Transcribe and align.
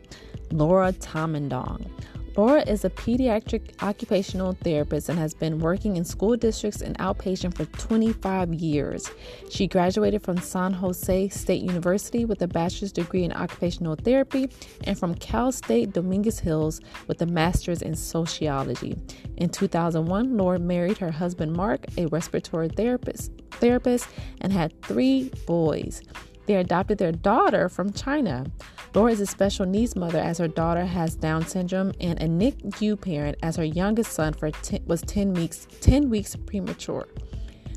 Laura 0.51 0.91
Tamondong. 0.91 1.89
Laura 2.37 2.61
is 2.61 2.85
a 2.85 2.89
pediatric 2.89 3.73
occupational 3.83 4.53
therapist 4.53 5.09
and 5.09 5.19
has 5.19 5.33
been 5.33 5.59
working 5.59 5.97
in 5.97 6.05
school 6.05 6.37
districts 6.37 6.81
and 6.81 6.97
outpatient 6.97 7.53
for 7.53 7.65
25 7.65 8.53
years. 8.53 9.11
She 9.49 9.67
graduated 9.67 10.23
from 10.23 10.37
San 10.37 10.71
Jose 10.71 11.27
State 11.29 11.61
University 11.61 12.23
with 12.23 12.41
a 12.41 12.47
bachelor's 12.47 12.93
degree 12.93 13.25
in 13.25 13.33
occupational 13.33 13.95
therapy 13.95 14.49
and 14.85 14.97
from 14.97 15.13
Cal 15.15 15.51
State 15.51 15.91
Dominguez 15.91 16.39
Hills 16.39 16.79
with 17.07 17.21
a 17.21 17.25
master's 17.25 17.81
in 17.81 17.95
sociology. 17.95 18.97
In 19.35 19.49
2001, 19.49 20.37
Laura 20.37 20.57
married 20.57 20.99
her 20.99 21.11
husband 21.11 21.51
Mark, 21.51 21.85
a 21.97 22.05
respiratory 22.07 22.69
therapist, 22.69 23.31
therapist 23.51 24.07
and 24.39 24.53
had 24.53 24.81
three 24.83 25.31
boys. 25.45 26.01
They 26.51 26.57
adopted 26.57 26.97
their 26.97 27.13
daughter 27.13 27.69
from 27.69 27.93
China. 27.93 28.45
Laura 28.93 29.13
is 29.13 29.21
a 29.21 29.25
special 29.25 29.65
needs 29.65 29.95
mother 29.95 30.19
as 30.19 30.37
her 30.37 30.49
daughter 30.49 30.83
has 30.83 31.15
Down 31.15 31.47
syndrome 31.47 31.93
and 32.01 32.21
a 32.21 32.27
NICU 32.27 32.99
parent 32.99 33.37
as 33.41 33.55
her 33.55 33.63
youngest 33.63 34.11
son 34.11 34.33
for 34.33 34.51
ten, 34.51 34.83
was 34.85 35.01
10 35.03 35.33
weeks 35.33 35.65
10 35.79 36.09
weeks 36.09 36.35
premature. 36.35 37.07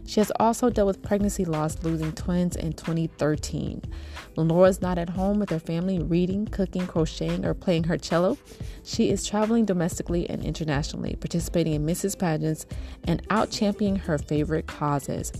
She 0.07 0.19
has 0.19 0.33
also 0.41 0.71
dealt 0.71 0.89
with 0.89 1.03
pregnancy 1.03 1.45
loss, 1.45 1.85
losing 1.85 2.11
twins 2.13 2.57
in 2.57 2.73
2013. 2.73 3.83
When 4.35 4.49
Laura 4.49 4.69
is 4.69 4.83
not 4.83 4.99
at 4.99 5.11
home 5.11 5.39
with 5.39 5.51
her 5.51 5.61
family 5.61 6.01
reading, 6.01 6.47
cooking, 6.47 6.89
crocheting, 6.89 7.45
or 7.45 7.55
playing 7.55 7.85
her 7.85 7.97
cello, 7.97 8.37
she 8.83 9.09
is 9.09 9.25
traveling 9.25 9.67
domestically 9.67 10.29
and 10.29 10.45
internationally, 10.45 11.15
participating 11.15 11.75
in 11.75 11.87
Mrs. 11.87 12.19
Pageants 12.19 12.67
and 13.05 13.25
out 13.31 13.51
championing 13.53 13.97
her 14.01 14.19
favorite 14.19 14.67
causes. 14.67 15.33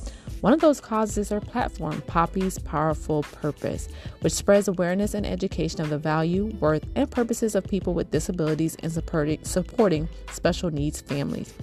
One 0.45 0.53
of 0.53 0.61
those 0.61 0.79
causes 0.79 1.17
is 1.17 1.29
her 1.31 1.41
platform, 1.41 2.03
Poppy's 2.03 2.59
Powerful 2.59 3.23
Purpose, 3.23 3.89
which 4.21 4.35
spreads 4.35 4.69
awareness 4.69 5.15
and 5.15 5.25
education 5.25 5.81
of 5.81 5.89
the 5.89 5.97
value, 5.97 6.55
worth, 6.61 6.85
and 6.95 7.11
purposes 7.11 7.55
of 7.55 7.65
people 7.65 7.95
with 7.95 8.11
disabilities 8.11 8.77
and 8.83 8.93
supporting, 8.93 10.07
special 10.31 10.71
needs 10.71 11.01
families. 11.01 11.55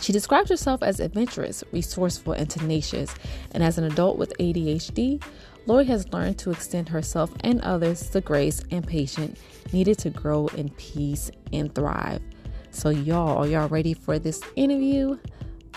She 0.00 0.12
describes 0.12 0.48
herself 0.48 0.80
as 0.80 1.00
adventurous, 1.00 1.64
resourceful, 1.72 2.34
and 2.34 2.48
tenacious, 2.48 3.12
and 3.50 3.64
as 3.64 3.78
an 3.78 3.84
adult 3.84 4.16
with 4.16 4.32
ADHD, 4.38 5.20
Lori 5.66 5.86
has 5.86 6.12
learned 6.12 6.38
to 6.38 6.52
extend 6.52 6.88
herself 6.88 7.32
and 7.40 7.60
others 7.62 8.10
the 8.10 8.20
grace 8.20 8.62
and 8.70 8.86
patience 8.86 9.40
needed 9.72 9.98
to 9.98 10.10
grow 10.10 10.46
in 10.54 10.70
peace 10.76 11.32
and 11.52 11.74
thrive. 11.74 12.22
So, 12.70 12.90
y'all, 12.90 13.38
are 13.38 13.48
y'all 13.48 13.68
ready 13.68 13.92
for 13.92 14.20
this 14.20 14.40
interview? 14.54 15.18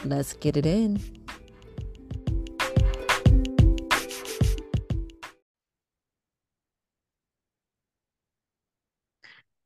Let's 0.05 0.33
get 0.33 0.55
it 0.55 0.67
in. 0.67 1.01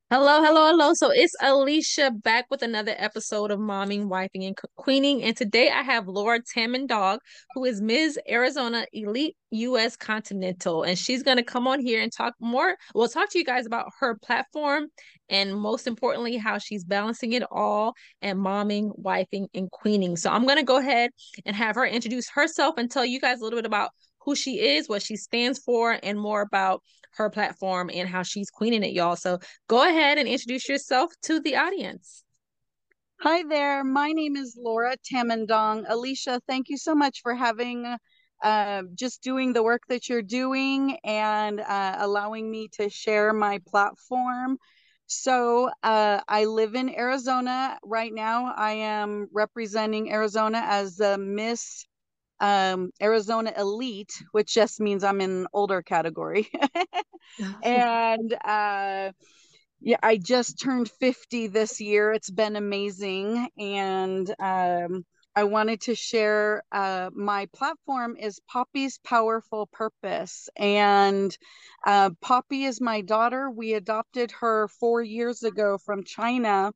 Hello, 0.08 0.40
hello, 0.40 0.68
hello. 0.68 0.94
So 0.94 1.10
it's 1.10 1.34
Alesha 1.42 2.22
back 2.22 2.46
with 2.48 2.62
another 2.62 2.94
episode 2.96 3.50
of 3.50 3.58
Momming, 3.58 4.06
Wifing, 4.06 4.46
and 4.46 4.56
Queening. 4.76 5.24
And 5.24 5.36
today 5.36 5.68
I 5.68 5.82
have 5.82 6.06
Laura 6.06 6.38
Tamondong, 6.40 7.18
who 7.54 7.64
is 7.64 7.82
Ms. 7.82 8.16
Arizona 8.28 8.86
Elite 8.92 9.36
US 9.50 9.96
Continental. 9.96 10.84
And 10.84 10.96
she's 10.96 11.24
going 11.24 11.38
to 11.38 11.42
come 11.42 11.66
on 11.66 11.80
here 11.80 12.00
and 12.00 12.12
talk 12.12 12.34
more. 12.38 12.76
We'll 12.94 13.08
talk 13.08 13.30
to 13.30 13.38
you 13.40 13.44
guys 13.44 13.66
about 13.66 13.90
her 13.98 14.16
platform 14.22 14.86
and 15.28 15.56
most 15.56 15.88
importantly, 15.88 16.36
how 16.36 16.58
she's 16.58 16.84
balancing 16.84 17.32
it 17.32 17.42
all 17.50 17.92
and 18.22 18.38
momming, 18.38 18.96
wifing, 19.02 19.48
and 19.54 19.68
queening. 19.72 20.16
So 20.16 20.30
I'm 20.30 20.44
going 20.44 20.58
to 20.58 20.62
go 20.62 20.78
ahead 20.78 21.10
and 21.44 21.56
have 21.56 21.74
her 21.74 21.84
introduce 21.84 22.30
herself 22.30 22.76
and 22.78 22.88
tell 22.88 23.04
you 23.04 23.20
guys 23.20 23.40
a 23.40 23.42
little 23.42 23.58
bit 23.58 23.66
about 23.66 23.90
who 24.20 24.36
she 24.36 24.60
is, 24.60 24.88
what 24.88 25.02
she 25.02 25.16
stands 25.16 25.58
for, 25.58 25.98
and 26.00 26.16
more 26.16 26.42
about 26.42 26.82
her 27.16 27.30
platform 27.30 27.90
and 27.92 28.08
how 28.08 28.22
she's 28.22 28.50
queening 28.50 28.82
it, 28.82 28.92
y'all. 28.92 29.16
So 29.16 29.38
go 29.68 29.82
ahead 29.82 30.18
and 30.18 30.28
introduce 30.28 30.68
yourself 30.68 31.12
to 31.22 31.40
the 31.40 31.56
audience. 31.56 32.24
Hi 33.20 33.42
there. 33.48 33.82
My 33.82 34.12
name 34.12 34.36
is 34.36 34.58
Laura 34.60 34.94
Tamondong. 35.10 35.86
Alesha, 35.88 36.40
thank 36.46 36.68
you 36.68 36.76
so 36.76 36.94
much 36.94 37.22
for 37.22 37.34
having 37.34 37.96
uh, 38.42 38.82
just 38.94 39.22
doing 39.22 39.54
the 39.54 39.62
work 39.62 39.82
that 39.88 40.08
you're 40.08 40.20
doing 40.20 40.98
and 41.02 41.60
uh, 41.60 41.96
allowing 41.98 42.50
me 42.50 42.68
to 42.74 42.90
share 42.90 43.32
my 43.32 43.58
platform. 43.66 44.58
So 45.06 45.70
uh, 45.82 46.20
I 46.28 46.44
live 46.44 46.74
in 46.74 46.94
Arizona 46.94 47.78
right 47.82 48.12
now. 48.12 48.52
I 48.54 48.72
am 48.72 49.28
representing 49.32 50.12
Arizona 50.12 50.62
as 50.64 50.96
the 50.96 51.16
Miss 51.16 51.86
um, 52.40 52.90
Arizona 53.00 53.52
Elite, 53.56 54.12
which 54.32 54.52
just 54.52 54.80
means 54.80 55.04
I'm 55.04 55.20
in 55.20 55.30
an 55.30 55.46
older 55.52 55.82
category. 55.82 56.48
and 57.62 58.32
uh, 58.44 59.12
yeah, 59.80 59.98
I 60.02 60.16
just 60.16 60.60
turned 60.60 60.90
50 60.90 61.48
this 61.48 61.80
year. 61.80 62.12
It's 62.12 62.30
been 62.30 62.56
amazing. 62.56 63.48
And 63.58 64.28
um, 64.38 65.04
I 65.34 65.44
wanted 65.44 65.82
to 65.82 65.94
share 65.94 66.62
uh, 66.72 67.10
my 67.14 67.46
platform 67.54 68.16
is 68.18 68.40
Poppy's 68.48 68.98
Powerful 69.04 69.66
Purpose. 69.66 70.48
And 70.56 71.36
uh, 71.86 72.10
Poppy 72.22 72.64
is 72.64 72.80
my 72.80 73.02
daughter. 73.02 73.50
We 73.50 73.74
adopted 73.74 74.30
her 74.40 74.68
four 74.80 75.02
years 75.02 75.42
ago 75.42 75.78
from 75.84 76.04
China. 76.04 76.72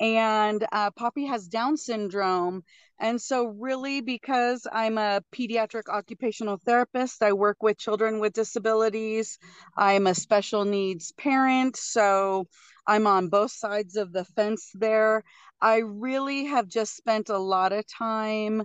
And 0.00 0.66
uh, 0.72 0.90
Poppy 0.92 1.26
has 1.26 1.46
Down 1.46 1.76
syndrome. 1.76 2.64
And 3.00 3.20
so, 3.20 3.46
really, 3.46 4.02
because 4.02 4.66
I'm 4.70 4.98
a 4.98 5.22
pediatric 5.34 5.88
occupational 5.88 6.58
therapist, 6.58 7.22
I 7.22 7.32
work 7.32 7.62
with 7.62 7.78
children 7.78 8.20
with 8.20 8.34
disabilities. 8.34 9.38
I'm 9.76 10.06
a 10.06 10.14
special 10.14 10.64
needs 10.64 11.10
parent. 11.12 11.76
So, 11.76 12.46
I'm 12.86 13.06
on 13.06 13.28
both 13.28 13.52
sides 13.52 13.96
of 13.96 14.12
the 14.12 14.24
fence 14.24 14.70
there. 14.74 15.24
I 15.60 15.78
really 15.78 16.44
have 16.46 16.68
just 16.68 16.94
spent 16.96 17.30
a 17.30 17.38
lot 17.38 17.72
of 17.72 17.86
time 17.86 18.64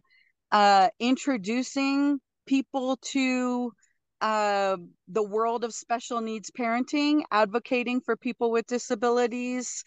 uh, 0.51 0.89
introducing 0.99 2.19
people 2.45 2.97
to 3.13 3.71
uh, 4.25 4.77
the 5.07 5.21
world 5.23 5.63
of 5.63 5.73
special 5.73 6.19
needs 6.19 6.49
parenting, 6.49 7.21
advocating 7.31 8.01
for 8.01 8.17
people 8.17 8.49
with 8.51 8.65
disabilities, 8.65 9.83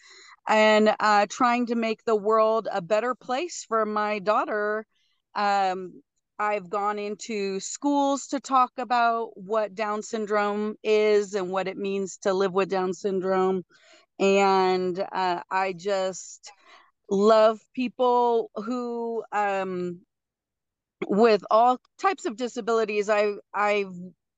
and 0.47 0.95
uh, 1.01 1.25
trying 1.29 1.65
to 1.67 1.75
make 1.75 2.05
the 2.05 2.15
world 2.15 2.69
a 2.71 2.81
better 2.81 3.15
place 3.15 3.65
for 3.67 3.85
my 3.85 4.19
daughter. 4.19 4.85
Um, 5.35 6.01
I've 6.39 6.69
gone 6.69 6.99
into 6.99 7.59
schools 7.59 8.27
to 8.27 8.39
talk 8.39 8.71
about 8.77 9.31
what 9.35 9.75
Down 9.75 10.01
syndrome 10.03 10.75
is 10.83 11.33
and 11.33 11.51
what 11.51 11.67
it 11.67 11.77
means 11.77 12.17
to 12.19 12.33
live 12.33 12.53
with 12.53 12.69
Down 12.69 12.93
syndrome. 12.93 13.63
and 14.19 14.99
uh, 15.11 15.41
I 15.51 15.73
just 15.73 16.53
love 17.09 17.59
people 17.73 18.51
who 18.55 19.23
um, 19.33 20.01
with 21.07 21.43
all 21.51 21.79
types 22.01 22.25
of 22.25 22.37
disabilities. 22.37 23.09
I 23.09 23.33
I've 23.53 23.93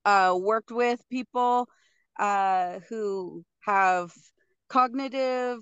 uh, 0.05 0.35
worked 0.39 0.71
with 0.71 1.01
people 1.09 1.67
uh, 2.19 2.79
who 2.89 3.43
have 3.61 4.11
cognitive 4.69 5.59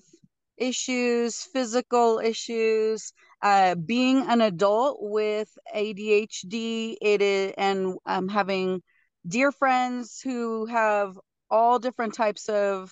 issues, 0.58 1.44
physical 1.54 2.20
issues. 2.20 3.14
Uh, 3.42 3.76
being 3.76 4.22
an 4.28 4.42
adult 4.42 4.98
with 5.00 5.48
ADHD, 5.74 6.98
it 7.02 7.22
is, 7.22 7.54
and 7.58 7.96
um, 8.06 8.28
having 8.28 8.82
dear 9.26 9.52
friends 9.52 10.20
who 10.22 10.66
have 10.66 11.18
all 11.50 11.80
different 11.80 12.14
types 12.14 12.50
of 12.50 12.92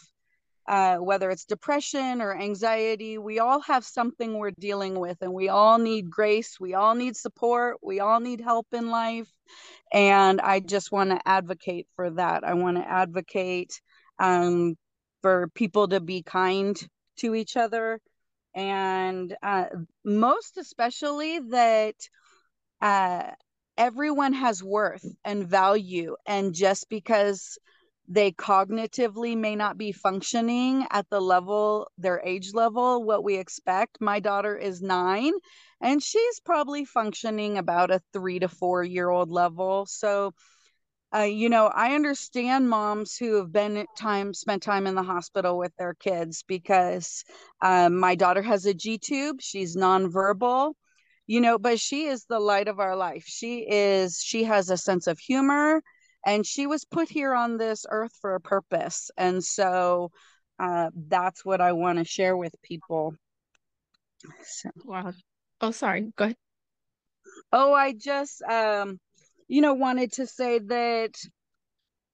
uh, 0.68 0.98
whether 0.98 1.30
it's 1.30 1.46
depression 1.46 2.22
or 2.22 2.36
anxiety, 2.36 3.18
we 3.18 3.40
all 3.40 3.62
have 3.62 3.86
something 3.86 4.38
we're 4.38 4.52
dealing 4.60 5.00
with, 5.00 5.18
and 5.22 5.34
we 5.34 5.48
all 5.50 5.78
need 5.78 6.10
grace. 6.10 6.60
We 6.60 6.74
all 6.74 6.94
need 6.94 7.16
support. 7.16 7.78
We 7.82 8.00
all 8.00 8.20
need 8.20 8.42
help 8.42 8.68
in 8.74 8.90
life. 8.90 9.32
And 9.94 10.42
I 10.42 10.60
just 10.60 10.92
want 10.92 11.12
to 11.12 11.22
advocate 11.26 11.88
for 11.96 12.10
that. 12.12 12.44
I 12.44 12.54
want 12.56 12.78
to 12.78 12.88
advocate 12.88 13.80
um, 14.20 14.76
for 15.22 15.50
people 15.56 15.88
to 15.88 16.02
be 16.02 16.22
kind 16.24 16.78
to 17.20 17.34
each 17.34 17.56
other. 17.56 18.02
And 18.54 19.36
uh, 19.42 19.66
most 20.04 20.58
especially 20.58 21.40
that 21.52 21.96
uh, 22.82 23.32
everyone 23.78 24.34
has 24.34 24.62
worth 24.62 25.06
and 25.24 25.48
value. 25.48 26.18
And 26.26 26.54
just 26.54 26.90
because 26.90 27.58
they 28.08 28.32
cognitively 28.32 29.36
may 29.38 29.56
not 29.56 29.78
be 29.78 29.92
functioning 29.92 30.86
at 30.92 31.10
the 31.10 31.20
level 31.20 31.90
their 31.98 32.22
age 32.24 32.54
level 32.54 33.04
what 33.04 33.24
we 33.24 33.36
expect. 33.36 33.98
My 34.00 34.20
daughter 34.20 34.56
is 34.56 34.82
9 34.82 35.34
and 35.82 36.02
she's 36.02 36.40
probably 36.40 36.86
functioning 36.86 37.58
about 37.58 37.92
a 37.92 38.02
3 38.14 38.40
to 38.40 38.48
4 38.48 38.84
year 38.84 39.10
old 39.10 39.30
level. 39.30 39.86
So 39.86 40.34
uh, 41.16 41.20
you 41.22 41.48
know 41.48 41.68
i 41.68 41.96
understand 41.96 42.70
moms 42.70 43.16
who 43.16 43.36
have 43.36 43.52
been 43.52 43.86
time 43.98 44.34
spent 44.34 44.62
time 44.62 44.86
in 44.86 44.94
the 44.94 45.04
hospital 45.04 45.58
with 45.58 45.72
their 45.78 45.94
kids 45.94 46.44
because 46.48 47.24
um, 47.62 47.98
my 47.98 48.14
daughter 48.14 48.42
has 48.42 48.66
a 48.66 48.74
g 48.74 48.98
tube. 48.98 49.38
She's 49.42 49.76
nonverbal 49.76 50.74
you 51.28 51.42
know 51.42 51.58
but 51.58 51.80
she 51.80 52.06
is 52.06 52.26
the 52.26 52.40
light 52.40 52.68
of 52.68 52.80
our 52.80 52.96
life. 52.96 53.24
She 53.26 53.66
is 53.70 54.20
she 54.24 54.44
has 54.46 54.70
a 54.70 54.78
sense 54.78 55.08
of 55.08 55.20
humor 55.20 55.82
and 56.28 56.46
she 56.46 56.68
was 56.68 56.84
put 56.84 57.08
here 57.08 57.34
on 57.34 57.58
this 57.58 57.86
earth 57.90 58.12
for 58.22 58.36
a 58.36 58.42
purpose 58.42 59.10
and 59.18 59.44
so 59.44 60.12
uh, 60.60 60.90
that's 61.08 61.44
what 61.44 61.62
i 61.62 61.72
want 61.72 61.98
to 61.98 62.04
share 62.04 62.38
with 62.38 62.54
people 62.62 63.16
so. 64.44 64.70
wow 64.86 65.12
oh 65.62 65.72
sorry 65.72 66.12
go 66.16 66.26
ahead 66.26 66.38
oh 67.54 67.74
i 67.74 67.94
just 67.94 68.42
um 68.44 69.00
you 69.48 69.62
know 69.62 69.74
wanted 69.74 70.12
to 70.12 70.28
say 70.28 70.60
that 70.60 71.12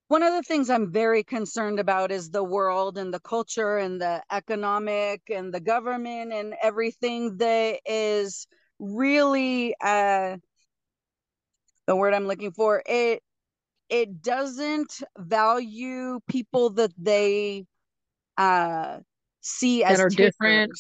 one 0.10 0.22
of 0.22 0.34
the 0.34 0.44
things 0.44 0.70
i'm 0.70 0.92
very 0.92 1.24
concerned 1.24 1.80
about 1.80 2.12
is 2.12 2.30
the 2.30 2.44
world 2.44 2.98
and 2.98 3.14
the 3.14 3.22
culture 3.22 3.78
and 3.78 4.00
the 4.00 4.22
economic 4.32 5.22
and 5.34 5.54
the 5.54 5.62
government 5.62 6.32
and 6.32 6.54
everything 6.62 7.36
that 7.38 7.80
is 7.86 8.46
really 8.80 9.74
uh 9.82 10.36
the 11.88 11.96
word 11.96 12.14
i'm 12.14 12.28
looking 12.28 12.52
for 12.52 12.84
it 12.86 13.24
it 13.94 14.24
doesn't 14.24 15.04
value 15.20 16.20
people 16.28 16.72
that 16.72 16.92
they 16.98 17.64
uh, 18.40 18.98
see 19.42 19.84
as 19.84 20.00
are 20.00 20.10
different. 20.10 20.72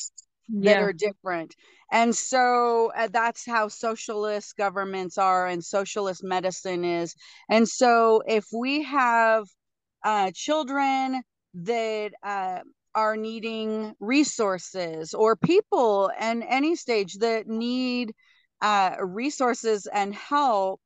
that 0.49 0.77
yeah. 0.77 0.81
are 0.81 0.93
different. 0.93 1.55
And 1.91 2.15
so 2.15 2.91
uh, 2.97 3.09
that's 3.13 3.45
how 3.45 3.67
socialist 3.67 4.57
governments 4.57 5.19
are 5.19 5.45
and 5.45 5.63
socialist 5.63 6.23
medicine 6.23 6.83
is. 6.83 7.13
And 7.51 7.69
so 7.69 8.23
if 8.25 8.47
we 8.51 8.81
have 8.81 9.45
uh, 10.03 10.31
children 10.33 11.21
that 11.53 12.13
uh, 12.23 12.61
are 12.95 13.15
needing 13.15 13.93
resources 13.99 15.13
or 15.13 15.35
people 15.35 16.09
and 16.19 16.43
any 16.49 16.75
stage 16.75 17.19
that 17.19 17.47
need 17.47 18.15
uh, 18.63 18.95
resources 18.99 19.85
and 19.85 20.15
help 20.15 20.81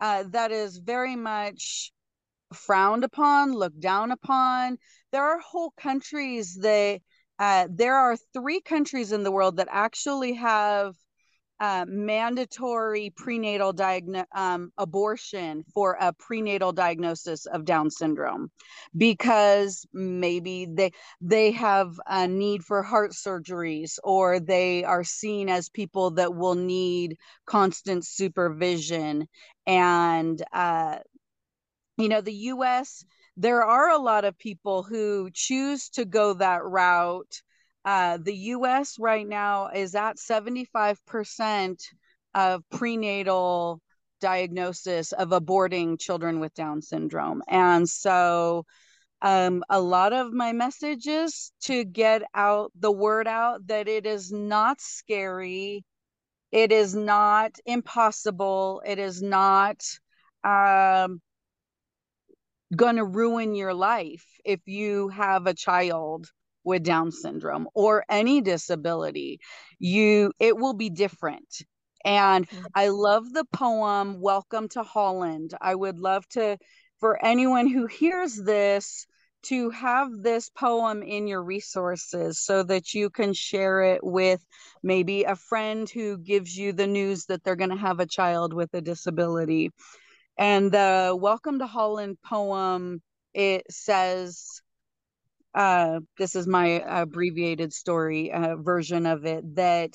uh, 0.00 0.24
that 0.28 0.52
is 0.52 0.78
very 0.78 1.16
much 1.16 1.92
frowned 2.52 3.04
upon, 3.04 3.52
looked 3.52 3.80
down 3.80 4.10
upon. 4.10 4.78
There 5.12 5.24
are 5.24 5.38
whole 5.38 5.72
countries 5.76 6.56
that 6.62 7.00
uh, 7.38 7.68
there 7.70 7.96
are 7.96 8.16
three 8.32 8.60
countries 8.60 9.12
in 9.12 9.22
the 9.22 9.30
world 9.30 9.56
that 9.56 9.68
actually 9.70 10.34
have 10.34 10.94
uh, 11.60 11.84
mandatory 11.86 13.10
prenatal 13.14 13.72
diagno- 13.72 14.24
um, 14.34 14.72
abortion 14.78 15.62
for 15.74 15.96
a 16.00 16.12
prenatal 16.12 16.72
diagnosis 16.72 17.46
of 17.46 17.64
Down 17.64 17.90
syndrome, 17.90 18.50
because 18.96 19.86
maybe 19.92 20.66
they 20.66 20.92
they 21.20 21.52
have 21.52 22.00
a 22.06 22.26
need 22.26 22.64
for 22.64 22.82
heart 22.82 23.12
surgeries, 23.12 23.98
or 24.02 24.40
they 24.40 24.84
are 24.84 25.04
seen 25.04 25.48
as 25.50 25.68
people 25.68 26.12
that 26.12 26.34
will 26.34 26.54
need 26.54 27.16
constant 27.46 28.06
supervision, 28.06 29.28
and 29.66 30.42
uh, 30.52 30.96
you 31.98 32.08
know 32.08 32.20
the 32.20 32.32
U.S. 32.32 33.04
There 33.36 33.64
are 33.64 33.90
a 33.90 33.98
lot 33.98 34.24
of 34.24 34.38
people 34.38 34.82
who 34.82 35.30
choose 35.32 35.88
to 35.90 36.04
go 36.04 36.34
that 36.34 36.64
route 36.64 37.42
uh, 37.84 38.18
the 38.20 38.34
US 38.34 38.98
right 38.98 39.26
now 39.26 39.68
is 39.68 39.94
at 39.94 40.16
75% 40.16 41.82
of 42.34 42.62
prenatal 42.70 43.80
diagnosis 44.20 45.12
of 45.12 45.30
aborting 45.30 45.98
children 45.98 46.40
with 46.40 46.54
Down 46.54 46.82
syndrome. 46.82 47.42
And 47.48 47.88
so 47.88 48.64
um, 49.22 49.64
a 49.68 49.80
lot 49.80 50.12
of 50.12 50.32
my 50.32 50.52
messages 50.52 51.52
to 51.62 51.84
get 51.84 52.22
out 52.34 52.72
the 52.78 52.92
word 52.92 53.26
out 53.26 53.66
that 53.66 53.88
it 53.88 54.06
is 54.06 54.30
not 54.30 54.80
scary, 54.80 55.84
it 56.52 56.72
is 56.72 56.94
not 56.94 57.52
impossible, 57.66 58.82
it 58.86 58.98
is 58.98 59.22
not 59.22 59.82
um, 60.44 61.20
going 62.74 62.96
to 62.96 63.04
ruin 63.04 63.54
your 63.54 63.74
life 63.74 64.24
if 64.44 64.60
you 64.66 65.08
have 65.08 65.46
a 65.46 65.54
child 65.54 66.26
with 66.64 66.82
down 66.82 67.10
syndrome 67.10 67.68
or 67.74 68.04
any 68.08 68.40
disability 68.40 69.40
you 69.78 70.32
it 70.38 70.56
will 70.56 70.74
be 70.74 70.90
different. 70.90 71.62
And 72.04 72.48
mm-hmm. 72.48 72.64
i 72.74 72.88
love 72.88 73.32
the 73.32 73.44
poem 73.52 74.20
welcome 74.20 74.68
to 74.70 74.82
holland. 74.82 75.54
I 75.60 75.74
would 75.74 75.98
love 75.98 76.26
to 76.30 76.58
for 77.00 77.22
anyone 77.24 77.66
who 77.66 77.86
hears 77.86 78.36
this 78.36 79.06
to 79.42 79.70
have 79.70 80.10
this 80.22 80.50
poem 80.50 81.02
in 81.02 81.26
your 81.26 81.42
resources 81.42 82.38
so 82.38 82.62
that 82.62 82.92
you 82.92 83.08
can 83.08 83.32
share 83.32 83.82
it 83.82 84.04
with 84.04 84.44
maybe 84.82 85.24
a 85.24 85.34
friend 85.34 85.88
who 85.88 86.18
gives 86.18 86.56
you 86.56 86.72
the 86.72 86.86
news 86.86 87.24
that 87.26 87.42
they're 87.42 87.56
going 87.56 87.70
to 87.70 87.76
have 87.76 88.00
a 88.00 88.06
child 88.06 88.52
with 88.52 88.68
a 88.74 88.82
disability. 88.82 89.70
And 90.36 90.70
the 90.70 91.16
welcome 91.18 91.58
to 91.60 91.66
holland 91.66 92.18
poem 92.24 93.02
it 93.32 93.64
says 93.70 94.60
uh, 95.54 96.00
this 96.18 96.36
is 96.36 96.46
my 96.46 96.82
abbreviated 96.86 97.72
story 97.72 98.32
uh, 98.32 98.56
version 98.56 99.06
of 99.06 99.24
it 99.24 99.56
that 99.56 99.94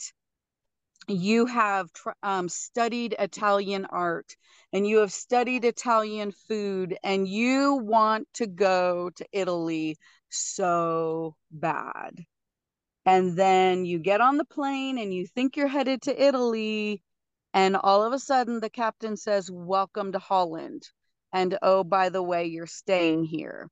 you 1.07 1.45
have 1.45 1.91
tr- 1.93 2.09
um, 2.23 2.49
studied 2.49 3.15
Italian 3.17 3.85
art 3.85 4.35
and 4.73 4.87
you 4.87 4.97
have 4.99 5.13
studied 5.13 5.63
Italian 5.63 6.31
food 6.31 6.97
and 7.03 7.27
you 7.27 7.75
want 7.75 8.27
to 8.33 8.47
go 8.47 9.09
to 9.15 9.25
Italy 9.31 9.97
so 10.29 11.35
bad. 11.51 12.19
And 13.05 13.37
then 13.37 13.85
you 13.85 13.99
get 13.99 14.19
on 14.19 14.37
the 14.37 14.45
plane 14.45 14.97
and 14.97 15.13
you 15.13 15.27
think 15.27 15.55
you're 15.55 15.67
headed 15.67 16.01
to 16.03 16.23
Italy. 16.23 17.03
And 17.53 17.77
all 17.77 18.03
of 18.03 18.13
a 18.13 18.19
sudden, 18.19 18.59
the 18.59 18.69
captain 18.69 19.15
says, 19.15 19.49
Welcome 19.51 20.11
to 20.13 20.19
Holland. 20.19 20.83
And 21.31 21.57
oh, 21.61 21.83
by 21.83 22.09
the 22.09 22.23
way, 22.23 22.45
you're 22.45 22.65
staying 22.65 23.25
here 23.25 23.69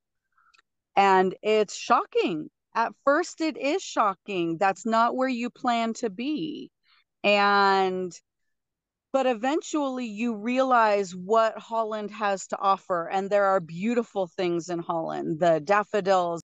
and 0.96 1.36
it's 1.42 1.76
shocking. 1.76 2.50
At 2.76 2.94
first 3.04 3.42
it 3.42 3.58
is 3.58 3.82
shocking. 3.84 4.58
That's 4.58 4.86
not 4.86 5.16
where 5.16 5.30
you 5.30 5.50
plan 5.50 5.94
to 5.96 6.10
be. 6.10 6.72
And 7.24 8.12
but 9.12 9.28
eventually 9.28 10.08
you 10.08 10.36
realize 10.36 11.16
what 11.16 11.58
holland 11.58 12.12
has 12.12 12.48
to 12.48 12.58
offer. 12.60 13.08
And 13.10 13.30
there 13.30 13.46
are 13.46 13.60
beautiful 13.60 14.28
things 14.28 14.70
in 14.70 14.80
holland. 14.80 15.40
The 15.40 15.60
daffodils. 15.60 16.42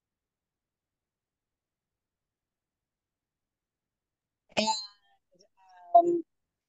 And 4.56 4.66
um, 5.96 6.22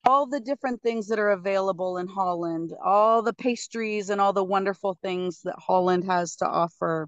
all 0.06 0.26
the 0.26 0.40
different 0.40 0.82
things 0.82 1.08
that 1.08 1.20
are 1.20 1.32
available 1.32 1.98
in 1.98 2.08
holland. 2.08 2.74
All 2.84 3.22
the 3.22 3.34
pastries 3.34 4.10
and 4.10 4.20
all 4.20 4.34
the 4.34 4.44
wonderful 4.44 4.98
things 5.04 5.42
that 5.44 5.56
holland 5.60 6.06
has 6.06 6.36
to 6.38 6.48
offer 6.48 7.08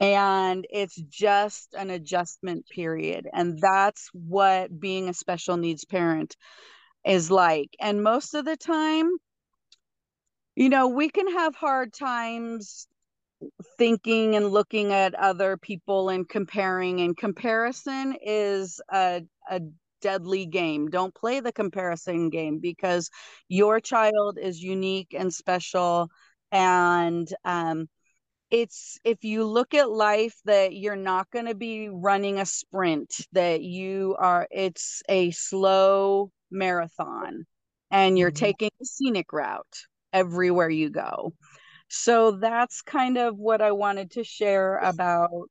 and 0.00 0.66
it's 0.70 0.96
just 0.96 1.74
an 1.74 1.90
adjustment 1.90 2.66
period. 2.68 3.28
And 3.32 3.58
that's 3.60 4.08
what 4.12 4.78
being 4.78 5.08
a 5.08 5.14
special 5.14 5.56
needs 5.56 5.84
parent 5.84 6.36
is 7.04 7.30
like. 7.30 7.70
And 7.80 8.02
most 8.02 8.34
of 8.34 8.44
the 8.44 8.56
time 8.56 9.10
you 10.56 10.68
know 10.68 10.88
we 10.88 11.08
can 11.08 11.28
have 11.32 11.54
hard 11.54 11.92
times 11.92 12.88
thinking 13.78 14.36
and 14.36 14.50
looking 14.50 14.92
at 14.92 15.14
other 15.14 15.56
people 15.56 16.08
and 16.08 16.28
comparing. 16.28 17.00
And 17.00 17.16
comparison 17.16 18.16
is 18.22 18.80
a, 18.92 19.22
a 19.50 19.60
deadly 20.00 20.46
game. 20.46 20.88
Don't 20.88 21.14
play 21.14 21.40
the 21.40 21.52
comparison 21.52 22.30
game 22.30 22.58
because 22.60 23.10
your 23.48 23.80
child 23.80 24.38
is 24.40 24.62
unique 24.62 25.14
and 25.16 25.32
special. 25.32 26.08
And 26.50 27.28
um, 27.44 27.88
it's 28.50 28.98
if 29.04 29.24
you 29.24 29.44
look 29.44 29.74
at 29.74 29.90
life 29.90 30.34
that 30.44 30.74
you're 30.74 30.96
not 30.96 31.30
going 31.30 31.46
to 31.46 31.54
be 31.54 31.88
running 31.88 32.38
a 32.38 32.46
sprint 32.46 33.14
that 33.32 33.62
you 33.62 34.16
are 34.18 34.46
it's 34.50 35.02
a 35.08 35.30
slow 35.30 36.30
marathon 36.50 37.44
and 37.90 38.18
you're 38.18 38.30
mm-hmm. 38.30 38.44
taking 38.44 38.70
a 38.80 38.84
scenic 38.84 39.32
route 39.32 39.76
everywhere 40.12 40.70
you 40.70 40.88
go 40.90 41.32
so 41.88 42.32
that's 42.32 42.82
kind 42.82 43.18
of 43.18 43.36
what 43.36 43.60
i 43.60 43.72
wanted 43.72 44.10
to 44.10 44.24
share 44.24 44.78
about 44.78 45.50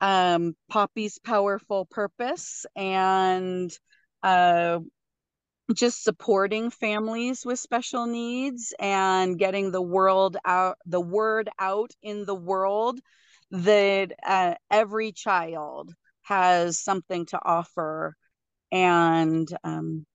um, 0.00 0.54
poppy's 0.68 1.18
powerful 1.18 1.84
purpose 1.86 2.64
and 2.76 3.70
uh, 4.22 4.78
just 5.74 6.02
supporting 6.02 6.70
families 6.70 7.44
with 7.44 7.58
special 7.58 8.06
needs 8.06 8.72
and 8.78 9.38
getting 9.38 9.70
the 9.70 9.82
world 9.82 10.36
out 10.44 10.78
the 10.86 11.00
word 11.00 11.50
out 11.58 11.92
in 12.02 12.24
the 12.24 12.34
world 12.34 12.98
that 13.50 14.12
uh, 14.26 14.54
every 14.70 15.12
child 15.12 15.92
has 16.22 16.78
something 16.78 17.26
to 17.26 17.38
offer 17.42 18.14
and 18.70 19.48
um, 19.64 20.06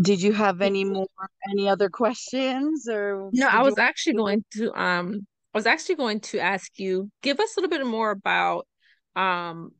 did 0.00 0.20
you 0.20 0.32
have 0.32 0.60
any 0.60 0.84
more 0.84 1.06
any 1.50 1.68
other 1.68 1.88
questions 1.88 2.88
or 2.88 3.30
no 3.32 3.46
i 3.48 3.62
was 3.62 3.78
actually 3.78 4.14
going 4.14 4.44
to 4.52 4.72
um 4.74 5.26
i 5.52 5.58
was 5.58 5.66
actually 5.66 5.94
going 5.94 6.20
to 6.20 6.38
ask 6.38 6.78
you 6.78 7.08
give 7.22 7.38
us 7.38 7.56
a 7.56 7.60
little 7.60 7.76
bit 7.76 7.86
more 7.86 8.10
about 8.10 8.66
um 9.14 9.70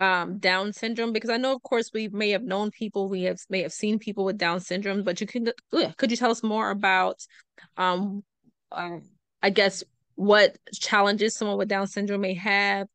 um, 0.00 0.38
Down 0.38 0.72
syndrome? 0.72 1.12
Because 1.12 1.30
I 1.30 1.36
know, 1.36 1.54
of 1.54 1.62
course, 1.62 1.90
we 1.92 2.08
may 2.08 2.30
have 2.30 2.42
known 2.42 2.70
people, 2.70 3.08
we 3.08 3.22
have 3.22 3.38
may 3.48 3.62
have 3.62 3.72
seen 3.72 3.98
people 3.98 4.24
with 4.24 4.38
Down 4.38 4.60
syndrome, 4.60 5.04
but 5.04 5.20
you 5.20 5.26
could 5.26 5.52
could 5.96 6.10
you 6.10 6.16
tell 6.16 6.30
us 6.30 6.42
more 6.42 6.70
about, 6.70 7.24
um, 7.76 8.24
uh, 8.72 8.98
I 9.42 9.50
guess, 9.50 9.84
what 10.14 10.56
challenges 10.72 11.34
someone 11.36 11.58
with 11.58 11.68
Down 11.68 11.86
syndrome 11.86 12.22
may 12.22 12.34
have, 12.34 12.88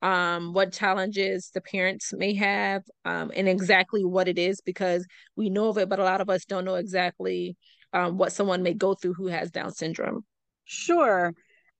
um, 0.00 0.52
what 0.52 0.72
challenges 0.72 1.50
the 1.52 1.60
parents 1.60 2.12
may 2.12 2.34
have, 2.34 2.82
um, 3.04 3.30
and 3.34 3.48
exactly 3.48 4.04
what 4.04 4.28
it 4.28 4.38
is? 4.38 4.60
Because 4.60 5.06
we 5.36 5.50
know 5.50 5.68
of 5.68 5.78
it, 5.78 5.88
but 5.88 5.98
a 5.98 6.04
lot 6.04 6.20
of 6.20 6.30
us 6.30 6.44
don't 6.44 6.64
know 6.64 6.76
exactly 6.76 7.56
um, 7.92 8.18
what 8.18 8.32
someone 8.32 8.62
may 8.62 8.74
go 8.74 8.94
through 8.94 9.14
who 9.14 9.26
has 9.26 9.50
Down 9.50 9.72
syndrome. 9.72 10.24
Sure. 10.64 11.34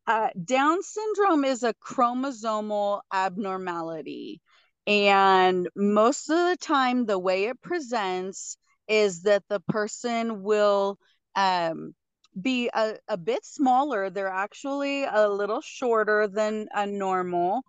Uh, 0.07 0.29
Down 0.45 0.83
syndrome 0.83 1.45
is 1.45 1.63
a 1.63 1.75
chromosomal 1.75 3.01
abnormality. 3.13 4.41
And 4.87 5.69
most 5.77 6.29
of 6.29 6.37
the 6.37 6.57
time, 6.61 7.07
the 7.07 7.19
way 7.19 7.45
it 7.45 7.61
presents 7.63 8.57
is 8.89 9.23
that 9.23 9.45
the 9.49 9.61
person 9.61 10.43
will 10.43 10.99
um, 11.37 11.95
be 12.41 12.69
a, 12.75 12.97
a 13.09 13.17
bit 13.17 13.45
smaller. 13.45 14.11
They're 14.11 14.29
actually 14.29 15.05
a 15.05 15.29
little 15.29 15.61
shorter 15.61 16.27
than 16.27 16.69
a 16.75 16.87
normal. 16.87 17.63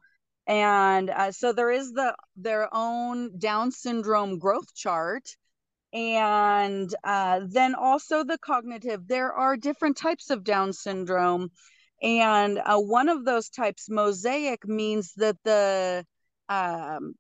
And 0.48 1.10
uh, 1.10 1.32
so 1.32 1.54
there 1.54 1.72
is 1.72 1.92
the 1.94 2.16
their 2.36 2.68
own 2.74 3.38
Down 3.38 3.72
syndrome 3.72 4.40
growth 4.40 4.74
chart. 4.74 5.24
And 5.94 6.94
uh, 7.04 7.42
then 7.48 7.76
also 7.76 8.24
the 8.24 8.40
cognitive. 8.40 9.08
There 9.08 9.32
are 9.32 9.56
different 9.56 9.98
types 9.98 10.32
of 10.32 10.44
Down 10.44 10.74
syndrome. 10.74 11.52
And 12.02 12.60
uh, 12.66 12.80
one 12.80 13.08
of 13.08 13.24
those 13.24 13.50
types, 13.50 13.88
mosaic, 13.90 14.68
means 14.68 15.14
that 15.18 15.38
the 15.44 16.06
um, 16.50 17.16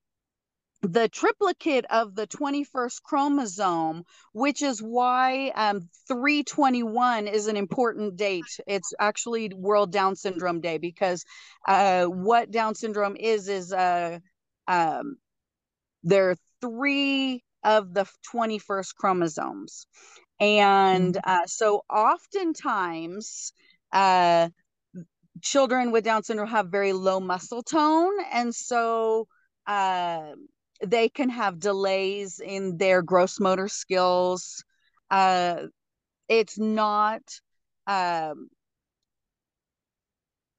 the 0.83 1.07
triplicate 1.07 1.85
of 1.89 2.13
the 2.13 2.27
21st 2.27 3.01
chromosome, 3.03 4.03
which 4.33 4.61
is 4.61 4.79
why 4.79 5.49
um, 5.55 5.87
321 6.09 7.27
is 7.27 7.47
an 7.47 7.55
important 7.55 8.17
date. 8.17 8.59
It's 8.67 8.93
actually 8.99 9.49
World 9.55 9.93
Down 9.93 10.17
Syndrome 10.17 10.59
Day 10.59 10.77
because 10.77 11.23
uh, 11.67 12.05
what 12.05 12.51
Down 12.51 12.75
syndrome 12.75 13.15
is, 13.15 13.47
is 13.47 13.71
uh, 13.71 14.19
um, 14.67 15.15
there 16.03 16.31
are 16.31 16.35
three 16.59 17.43
of 17.63 17.93
the 17.93 18.05
21st 18.33 18.95
chromosomes. 18.95 19.87
And 20.39 21.13
mm-hmm. 21.13 21.29
uh, 21.31 21.45
so 21.45 21.83
oftentimes, 21.89 23.53
uh, 23.93 24.49
children 25.43 25.91
with 25.91 26.05
Down 26.05 26.23
syndrome 26.23 26.49
have 26.49 26.69
very 26.69 26.93
low 26.93 27.19
muscle 27.19 27.61
tone. 27.61 28.13
And 28.31 28.55
so 28.55 29.27
uh, 29.67 30.31
they 30.83 31.09
can 31.09 31.29
have 31.29 31.59
delays 31.59 32.39
in 32.39 32.77
their 32.77 33.01
gross 33.01 33.39
motor 33.39 33.67
skills. 33.67 34.63
Uh, 35.11 35.63
it's 36.27 36.57
not, 36.57 37.21
um, 37.85 38.47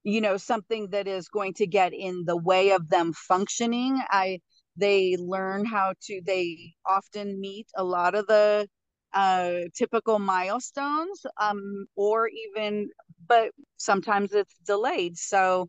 you 0.05 0.21
know, 0.21 0.37
something 0.37 0.91
that 0.91 1.09
is 1.09 1.29
going 1.29 1.55
to 1.55 1.67
get 1.67 1.93
in 1.95 2.25
the 2.27 2.37
way 2.37 2.73
of 2.73 2.89
them 2.89 3.13
functioning. 3.15 3.99
I 4.11 4.41
they 4.77 5.17
learn 5.19 5.65
how 5.65 5.95
to. 6.03 6.21
They 6.25 6.75
often 6.85 7.41
meet 7.41 7.69
a 7.77 7.85
lot 7.85 8.15
of 8.15 8.27
the 8.27 8.69
uh, 9.15 9.61
typical 9.75 10.19
milestones, 10.19 11.25
um, 11.41 11.87
or 11.97 12.29
even 12.29 12.91
but 13.27 13.51
sometimes 13.77 14.33
it's 14.33 14.55
delayed. 14.67 15.17
So 15.19 15.69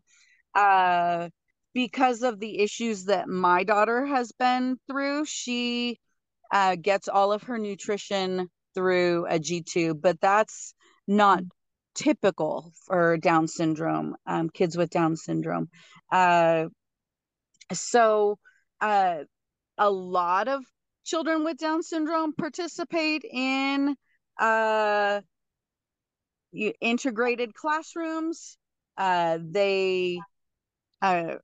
uh, 0.54 1.28
because 1.74 2.22
of 2.22 2.40
the 2.40 2.60
issues 2.60 3.04
that 3.04 3.28
my 3.28 3.64
daughter 3.64 4.06
has 4.06 4.32
been 4.32 4.76
through, 4.86 5.26
she 5.26 5.98
uh, 6.52 6.76
gets 6.76 7.08
all 7.08 7.32
of 7.32 7.44
her 7.44 7.58
nutrition 7.58 8.48
through 8.74 9.26
a 9.28 9.38
G 9.38 9.62
tube, 9.62 10.00
but 10.00 10.20
that's 10.20 10.74
not 11.06 11.42
typical 11.94 12.72
for 12.86 13.16
Down 13.16 13.48
syndrome, 13.48 14.16
um, 14.26 14.48
kids 14.50 14.76
with 14.76 14.90
Down 14.90 15.16
syndrome. 15.16 15.68
Uh, 16.12 16.66
so, 17.72 18.38
uh, 18.80 19.24
a 19.78 19.90
lot 19.90 20.48
of 20.48 20.64
children 21.04 21.44
with 21.44 21.58
Down 21.58 21.82
syndrome 21.82 22.32
participate 22.34 23.24
in 23.24 23.96
uh, 24.38 25.20
integrated 26.80 27.54
classrooms. 27.54 28.56
Uh, 28.96 29.38
they 29.42 30.18
uh, 31.02 31.34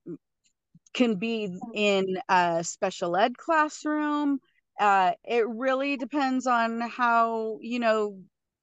can 0.94 1.16
be 1.16 1.54
in 1.74 2.16
a 2.28 2.64
special 2.64 3.16
ed 3.16 3.36
classroom. 3.36 4.38
Uh, 4.78 5.12
it 5.24 5.46
really 5.48 5.96
depends 5.96 6.46
on 6.46 6.80
how, 6.80 7.58
you 7.60 7.78
know, 7.78 8.18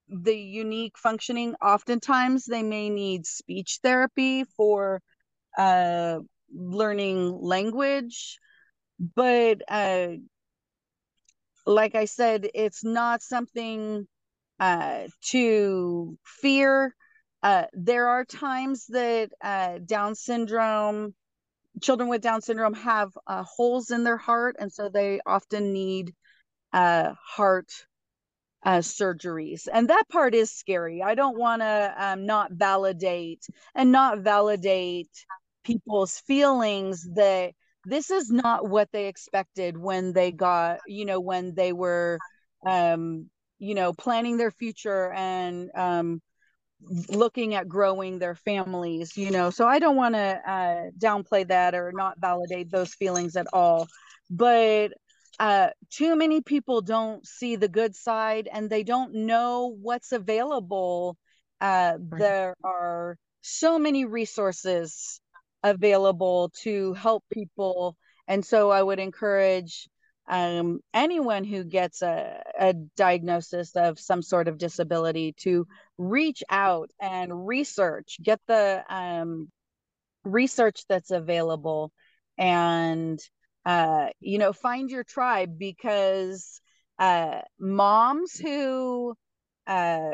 the 0.08 0.36
unique 0.36 0.98
functioning. 0.98 1.54
Oftentimes, 1.62 2.44
they 2.44 2.62
may 2.62 2.90
need 2.90 3.26
speech 3.26 3.78
therapy 3.82 4.44
for 4.56 5.00
uh, 5.56 6.18
learning 6.52 7.38
language. 7.40 8.38
But 9.14 9.62
uh, 9.68 10.08
like 11.64 11.94
I 11.94 12.04
said, 12.04 12.48
it's 12.54 12.84
not 12.84 13.22
something 13.22 14.06
uh, 14.60 15.08
to 15.22 16.16
fear. 16.24 16.94
Uh, 17.42 17.64
there 17.72 18.08
are 18.08 18.24
times 18.24 18.86
that 18.88 19.30
uh, 19.42 19.78
Down 19.84 20.14
syndrome, 20.14 21.14
children 21.82 22.10
with 22.10 22.20
Down 22.20 22.42
syndrome 22.42 22.74
have 22.74 23.10
uh, 23.26 23.42
holes 23.44 23.90
in 23.90 24.04
their 24.04 24.18
heart, 24.18 24.56
and 24.60 24.70
so 24.70 24.90
they 24.90 25.20
often 25.26 25.72
need 25.72 26.14
uh, 26.72 27.14
heart 27.26 27.72
uh, 28.62 28.78
surgeries. 28.78 29.66
And 29.72 29.88
that 29.88 30.04
part 30.10 30.34
is 30.34 30.50
scary. 30.50 31.02
I 31.02 31.14
don't 31.14 31.38
want 31.38 31.62
to 31.62 31.94
um, 31.96 32.26
not 32.26 32.52
validate 32.52 33.46
and 33.74 33.90
not 33.90 34.18
validate 34.18 35.08
people's 35.64 36.18
feelings 36.18 37.08
that 37.14 37.52
this 37.86 38.10
is 38.10 38.30
not 38.30 38.68
what 38.68 38.88
they 38.92 39.06
expected 39.06 39.78
when 39.78 40.12
they 40.12 40.30
got, 40.30 40.80
you 40.86 41.06
know, 41.06 41.20
when 41.20 41.54
they 41.54 41.72
were 41.72 42.18
um, 42.66 43.30
you 43.60 43.74
know 43.74 43.92
planning 43.92 44.36
their 44.36 44.50
future 44.50 45.12
and 45.12 45.70
um, 45.76 46.20
looking 47.08 47.54
at 47.54 47.68
growing 47.68 48.18
their 48.18 48.34
families 48.34 49.16
you 49.16 49.30
know 49.30 49.50
so 49.50 49.66
i 49.66 49.78
don't 49.78 49.96
want 49.96 50.14
to 50.14 50.40
uh, 50.46 50.90
downplay 50.98 51.46
that 51.46 51.74
or 51.74 51.92
not 51.94 52.18
validate 52.20 52.70
those 52.70 52.94
feelings 52.94 53.36
at 53.36 53.46
all 53.52 53.86
but 54.28 54.92
uh, 55.38 55.68
too 55.90 56.16
many 56.16 56.42
people 56.42 56.82
don't 56.82 57.26
see 57.26 57.56
the 57.56 57.68
good 57.68 57.94
side 57.94 58.48
and 58.52 58.68
they 58.68 58.82
don't 58.82 59.14
know 59.14 59.74
what's 59.80 60.12
available 60.12 61.16
uh, 61.60 61.94
right. 61.98 62.18
there 62.18 62.56
are 62.64 63.16
so 63.42 63.78
many 63.78 64.04
resources 64.04 65.20
available 65.62 66.50
to 66.62 66.94
help 66.94 67.24
people. 67.32 67.96
And 68.26 68.44
so 68.44 68.70
I 68.70 68.82
would 68.82 68.98
encourage 68.98 69.88
um, 70.30 70.80
anyone 70.94 71.42
who 71.42 71.64
gets 71.64 72.02
a, 72.02 72.40
a 72.58 72.72
diagnosis 72.72 73.74
of 73.74 73.98
some 73.98 74.22
sort 74.22 74.46
of 74.46 74.58
disability 74.58 75.34
to 75.38 75.66
reach 75.98 76.44
out 76.48 76.90
and 77.00 77.48
research, 77.48 78.16
get 78.22 78.40
the 78.46 78.84
um, 78.88 79.50
research 80.24 80.84
that's 80.88 81.10
available, 81.10 81.92
and 82.38 83.18
uh, 83.66 84.06
you 84.20 84.38
know, 84.38 84.52
find 84.52 84.88
your 84.88 85.04
tribe 85.04 85.58
because 85.58 86.60
uh, 87.00 87.40
moms 87.58 88.38
who 88.38 89.14
uh, 89.66 90.10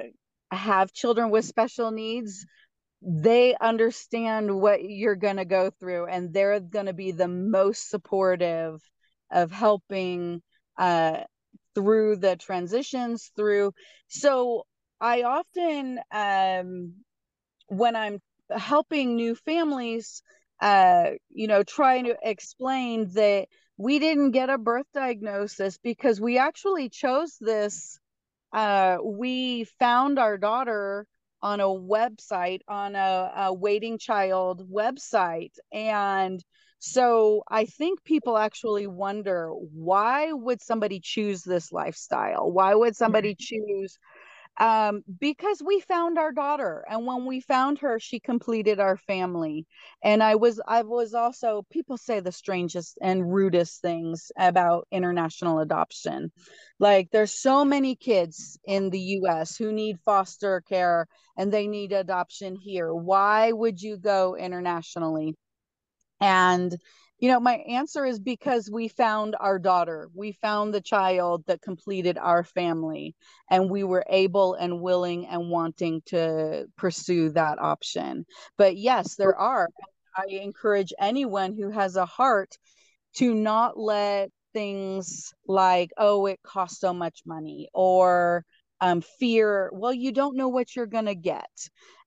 have 0.51 0.93
children 0.95 1.31
with 1.31 1.45
special 1.45 1.91
needs 1.91 2.47
they 3.03 3.55
understand 3.61 4.59
what 4.59 4.83
you're 4.83 5.17
going 5.17 5.37
to 5.37 5.45
go 5.45 5.71
through 5.79 6.07
and 6.07 6.33
they're 6.33 6.59
going 6.59 6.87
to 6.87 6.95
be 6.95 7.13
the 7.13 7.29
most 7.29 7.91
supportive 7.91 8.81
of 9.31 9.51
helping 9.51 10.43
uh, 10.79 11.23
through 11.75 12.17
the 12.17 12.37
transitions 12.37 13.31
through 13.37 13.73
so 14.09 14.65
i 15.01 15.23
often 15.23 15.99
um, 16.13 16.95
when 17.69 17.97
i'm 17.97 18.19
helping 18.51 19.17
new 19.17 19.35
families 19.35 20.23
uh, 20.61 21.11
you 21.31 21.49
know 21.49 21.63
trying 21.63 22.05
to 22.05 22.17
explain 22.23 23.09
that 23.13 23.47
we 23.77 23.99
didn't 23.99 24.31
get 24.31 24.49
a 24.49 24.57
birth 24.57 24.87
diagnosis 24.95 25.79
because 25.83 26.21
we 26.21 26.39
actually 26.39 26.89
chose 26.89 27.37
this 27.41 27.99
uh, 28.53 28.97
we 29.05 29.65
found 29.79 30.19
our 30.19 30.39
daughter 30.39 31.07
on 31.43 31.61
a 31.61 31.65
website 31.65 32.61
on 32.69 32.95
a, 32.95 33.33
a 33.37 33.53
waiting 33.55 33.99
child 33.99 34.67
website 34.73 35.53
and 35.73 36.43
so 36.79 37.43
i 37.49 37.65
think 37.65 38.03
people 38.05 38.37
actually 38.37 38.87
wonder 38.87 39.51
why 39.51 40.33
would 40.33 40.61
somebody 40.61 41.01
choose 41.01 41.43
this 41.43 41.73
lifestyle? 41.73 42.51
Why 42.53 42.75
would 42.75 42.97
somebody 42.97 43.35
choose 43.39 43.99
um, 44.59 45.03
because 45.21 45.63
we 45.65 45.81
found 45.81 46.19
our 46.19 46.33
daughter 46.33 46.85
and 46.89 47.07
when 47.07 47.27
we 47.27 47.41
found 47.41 47.79
her 47.81 47.99
she 48.01 48.21
completed 48.21 48.81
our 48.81 48.97
family. 48.97 49.67
And 50.03 50.23
i 50.23 50.35
was 50.37 50.61
i 50.67 50.83
was 50.83 51.15
also 51.15 51.67
people 51.71 51.97
say 51.99 52.21
the 52.21 52.33
strangest 52.33 52.99
and 53.03 53.33
rudest 53.33 53.83
things 53.83 54.33
about 54.39 54.87
international 54.91 55.61
adoption. 55.61 56.31
Like 56.79 57.11
there's 57.11 57.33
so 57.33 57.65
many 57.65 57.97
kids 57.97 58.59
in 58.67 58.91
the 58.91 59.01
us 59.29 59.57
who 59.57 59.73
need 59.73 59.99
foster 60.05 60.63
care 60.63 61.07
and 61.37 61.53
they 61.53 61.67
need 61.67 61.93
adoption 61.93 62.57
here. 62.57 62.95
Why 62.95 63.53
would 63.53 63.81
you 63.83 63.97
go 63.99 64.37
internationally 64.37 65.35
and 66.21 66.77
you 67.19 67.31
know, 67.31 67.41
my 67.41 67.55
answer 67.67 68.05
is 68.05 68.19
because 68.19 68.71
we 68.71 68.89
found 68.89 69.37
our 69.41 69.59
daughter. 69.59 70.11
We 70.15 70.33
found 70.33 70.75
the 70.75 70.83
child 70.83 71.45
that 71.47 71.63
completed 71.63 72.19
our 72.19 72.45
family, 72.45 73.17
and 73.51 73.71
we 73.71 73.85
were 73.85 74.05
able 74.11 74.53
and 74.55 74.83
willing 74.83 75.27
and 75.27 75.49
wanting 75.49 76.03
to 76.07 76.67
pursue 76.77 77.31
that 77.31 77.59
option. 77.59 78.27
But 78.59 78.77
yes, 78.77 79.15
there 79.17 79.35
are. 79.35 79.71
I 80.15 80.27
encourage 80.29 80.93
anyone 80.99 81.55
who 81.55 81.71
has 81.71 81.97
a 81.97 82.07
heart 82.07 82.57
to 83.17 83.35
not 83.35 83.79
let 83.79 84.31
things 84.53 85.33
like, 85.47 85.91
oh, 85.97 86.27
it 86.27 86.41
costs 86.43 86.81
so 86.81 86.93
much 86.93 87.23
money, 87.25 87.69
or 87.73 88.45
um, 88.81 89.01
fear, 89.01 89.71
well, 89.73 89.93
you 89.93 90.13
don't 90.13 90.37
know 90.37 90.49
what 90.49 90.77
you're 90.77 90.87
going 90.87 91.07
to 91.07 91.15
get. 91.15 91.51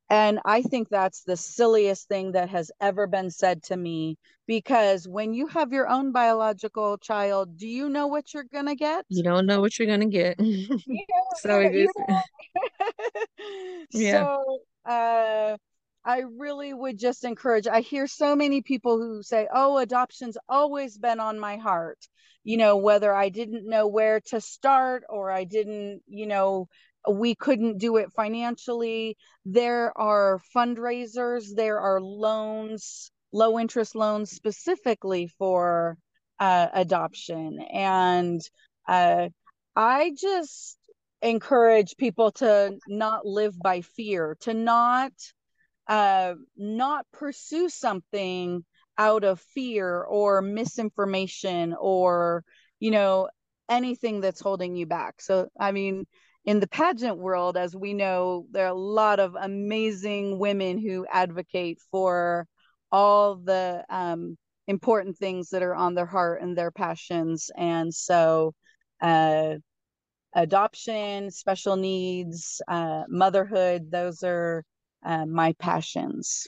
And 0.10 0.40
I 0.44 0.64
think 0.64 0.90
that's 0.90 1.24
the 1.24 1.38
silliest 1.38 2.08
thing 2.08 2.32
that 2.32 2.50
has 2.50 2.72
ever 2.82 3.06
been 3.06 3.30
said 3.30 3.62
to 3.64 3.78
me 3.78 4.18
because 4.48 5.08
when 5.08 5.34
you 5.34 5.46
have 5.48 5.72
your 5.72 5.88
own 5.88 6.12
biological 6.12 6.98
child, 6.98 7.58
do 7.58 7.68
you 7.68 7.90
know 7.90 8.08
what 8.08 8.34
you're 8.34 8.46
going 8.52 8.66
to 8.66 8.76
get? 8.76 9.06
You 9.10 9.22
don't 9.22 9.46
know 9.46 9.62
what 9.62 9.78
you're 9.78 9.88
going 9.88 10.00
to 10.00 10.06
get. 10.08 10.40
So 11.42 11.62
it 11.62 11.74
is. 11.76 11.90
yeah. 13.94 14.26
So, 14.26 14.60
uh, 14.92 15.58
I 16.04 16.24
really 16.38 16.74
would 16.74 16.98
just 16.98 17.24
encourage. 17.24 17.68
I 17.68 17.82
hear 17.82 18.08
so 18.08 18.36
many 18.36 18.62
people 18.62 18.98
who 18.98 19.22
say, 19.22 19.48
"Oh, 19.54 19.78
adoption's 19.78 20.38
always 20.48 20.98
been 20.98 21.20
on 21.20 21.40
my 21.40 21.58
heart." 21.58 22.00
You 22.44 22.58
know, 22.58 22.78
whether 22.78 23.14
I 23.14 23.30
didn't 23.30 23.70
know 23.70 23.88
where 23.88 24.22
to 24.28 24.42
start 24.42 25.04
or 25.08 25.30
I 25.30 25.44
didn't, 25.44 26.02
you 26.08 26.26
know, 26.26 26.68
we 27.08 27.36
couldn't 27.36 27.78
do 27.78 27.98
it 27.98 28.12
financially. 28.12 29.18
There 29.46 29.98
are 29.98 30.42
fundraisers, 30.56 31.56
there 31.56 31.80
are 31.80 32.02
loans, 32.02 33.12
low 33.32 33.60
interest 33.60 33.96
loans 33.96 34.32
specifically 34.32 35.28
for 35.38 35.98
uh, 36.40 36.68
adoption. 36.74 37.60
And 37.72 38.42
uh, 38.88 39.30
I 39.76 40.12
just 40.20 40.78
encourage 41.22 41.98
people 41.98 42.32
to 42.32 42.78
not 42.88 43.26
live 43.26 43.58
by 43.60 43.82
fear, 43.82 44.38
to 44.42 44.54
not 44.54 45.12
uh, 45.88 46.36
not 46.56 47.06
pursue 47.12 47.68
something 47.68 48.64
out 48.98 49.24
of 49.24 49.40
fear 49.40 50.04
or 50.04 50.42
misinformation 50.42 51.74
or 51.80 52.44
you 52.80 52.92
know 52.92 53.30
anything 53.70 54.22
that's 54.22 54.42
holding 54.42 54.76
you 54.76 54.86
back. 54.86 55.22
So 55.22 55.48
I 55.60 55.72
mean 55.72 56.06
in 56.50 56.60
the 56.60 56.68
pageant 56.68 57.20
world, 57.20 57.58
as 57.58 57.76
we 57.76 57.94
know, 57.94 58.48
there 58.50 58.66
are 58.66 58.72
a 58.72 58.74
lot 58.74 59.20
of 59.20 59.36
amazing 59.40 60.40
women 60.40 60.80
who 60.80 61.06
advocate 61.12 61.78
for 61.92 62.48
all 62.92 63.36
the 63.36 63.86
um, 63.88 64.36
important 64.66 65.16
things 65.16 65.50
that 65.50 65.62
are 65.62 65.76
on 65.76 65.94
their 65.94 66.08
heart 66.08 66.42
and 66.42 66.58
their 66.58 66.72
passions. 66.72 67.52
And 67.56 67.94
so, 67.94 68.56
uh, 69.00 69.58
adoption, 70.34 71.30
special 71.30 71.76
needs, 71.76 72.64
uh, 72.68 73.04
motherhood, 73.08 73.92
those 73.92 74.24
are 74.24 74.64
uh, 75.06 75.28
my 75.28 75.54
passions. 75.60 76.48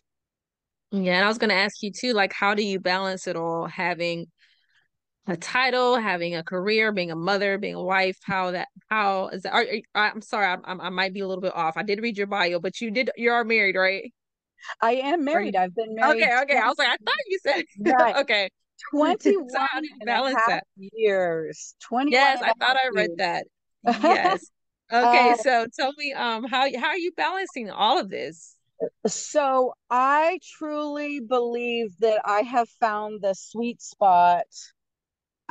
Yeah. 0.91 1.17
And 1.17 1.25
I 1.25 1.27
was 1.27 1.37
going 1.37 1.51
to 1.51 1.55
ask 1.55 1.83
you 1.83 1.91
too, 1.91 2.13
like, 2.13 2.33
how 2.33 2.55
do 2.55 2.63
you 2.63 2.79
balance 2.79 3.27
it 3.27 3.35
all 3.35 3.67
having 3.67 4.31
a 5.27 5.37
title, 5.37 5.97
having 5.97 6.35
a 6.35 6.43
career, 6.43 6.91
being 6.91 7.11
a 7.11 7.15
mother, 7.15 7.57
being 7.57 7.75
a 7.75 7.83
wife, 7.83 8.17
how 8.23 8.51
that 8.51 8.67
how 8.89 9.27
is 9.29 9.43
that? 9.43 9.53
Are, 9.53 9.65
are, 9.95 10.11
I'm 10.11 10.21
sorry, 10.21 10.47
I, 10.47 10.57
I 10.65 10.89
might 10.89 11.13
be 11.13 11.19
a 11.19 11.27
little 11.27 11.41
bit 11.41 11.55
off. 11.55 11.77
I 11.77 11.83
did 11.83 12.01
read 12.01 12.17
your 12.17 12.27
bio, 12.27 12.59
but 12.59 12.81
you 12.81 12.91
did 12.91 13.11
you 13.15 13.31
are 13.31 13.43
married, 13.43 13.75
right? 13.75 14.11
I 14.81 14.93
am 14.93 15.23
married. 15.23 15.55
I've 15.55 15.75
been 15.75 15.95
married. 15.95 16.23
Okay, 16.23 16.35
okay. 16.43 16.53
20, 16.53 16.59
I 16.59 16.67
was 16.67 16.77
like, 16.77 16.87
I 16.87 16.97
thought 16.97 17.15
you 17.27 17.39
said 17.39 17.63
right. 17.79 18.15
okay. 18.21 18.49
21 18.89 19.45
so 19.45 20.05
balance 20.05 20.39
that? 20.47 20.63
years. 20.93 21.75
21 21.81 22.11
Yes, 22.11 22.41
I 22.41 22.53
thought 22.53 22.77
I 22.77 22.89
read 22.95 23.09
years. 23.09 23.17
that. 23.17 23.45
Yes. 24.03 24.49
Okay, 24.91 25.31
uh, 25.31 25.35
so 25.37 25.65
tell 25.79 25.93
me 25.97 26.11
um 26.13 26.43
how 26.43 26.67
how 26.77 26.87
are 26.87 26.97
you 26.97 27.11
balancing 27.15 27.69
all 27.69 27.99
of 27.99 28.09
this? 28.09 28.57
So 29.07 29.73
I 29.89 30.39
truly 30.57 31.19
believe 31.19 31.97
that 31.99 32.21
I 32.25 32.41
have 32.41 32.67
found 32.79 33.21
the 33.21 33.33
sweet 33.33 33.81
spot 33.81 34.45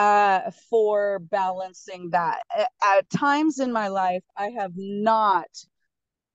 uh, 0.00 0.50
for 0.70 1.18
balancing 1.18 2.08
that. 2.10 2.40
At 2.82 3.10
times 3.10 3.58
in 3.58 3.70
my 3.70 3.88
life, 3.88 4.22
I 4.34 4.48
have 4.58 4.72
not 4.74 5.48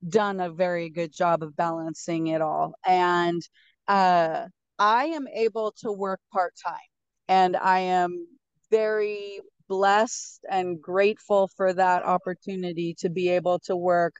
done 0.08 0.38
a 0.38 0.50
very 0.50 0.88
good 0.88 1.12
job 1.12 1.42
of 1.42 1.56
balancing 1.56 2.28
it 2.28 2.40
all. 2.40 2.74
And 2.86 3.42
uh, 3.88 4.46
I 4.78 5.06
am 5.06 5.26
able 5.26 5.74
to 5.78 5.90
work 5.90 6.20
part 6.32 6.54
time, 6.64 6.76
and 7.26 7.56
I 7.56 7.80
am 7.80 8.28
very 8.70 9.40
blessed 9.68 10.46
and 10.48 10.80
grateful 10.80 11.50
for 11.56 11.72
that 11.72 12.04
opportunity 12.04 12.94
to 13.00 13.10
be 13.10 13.30
able 13.30 13.58
to 13.64 13.74
work 13.74 14.14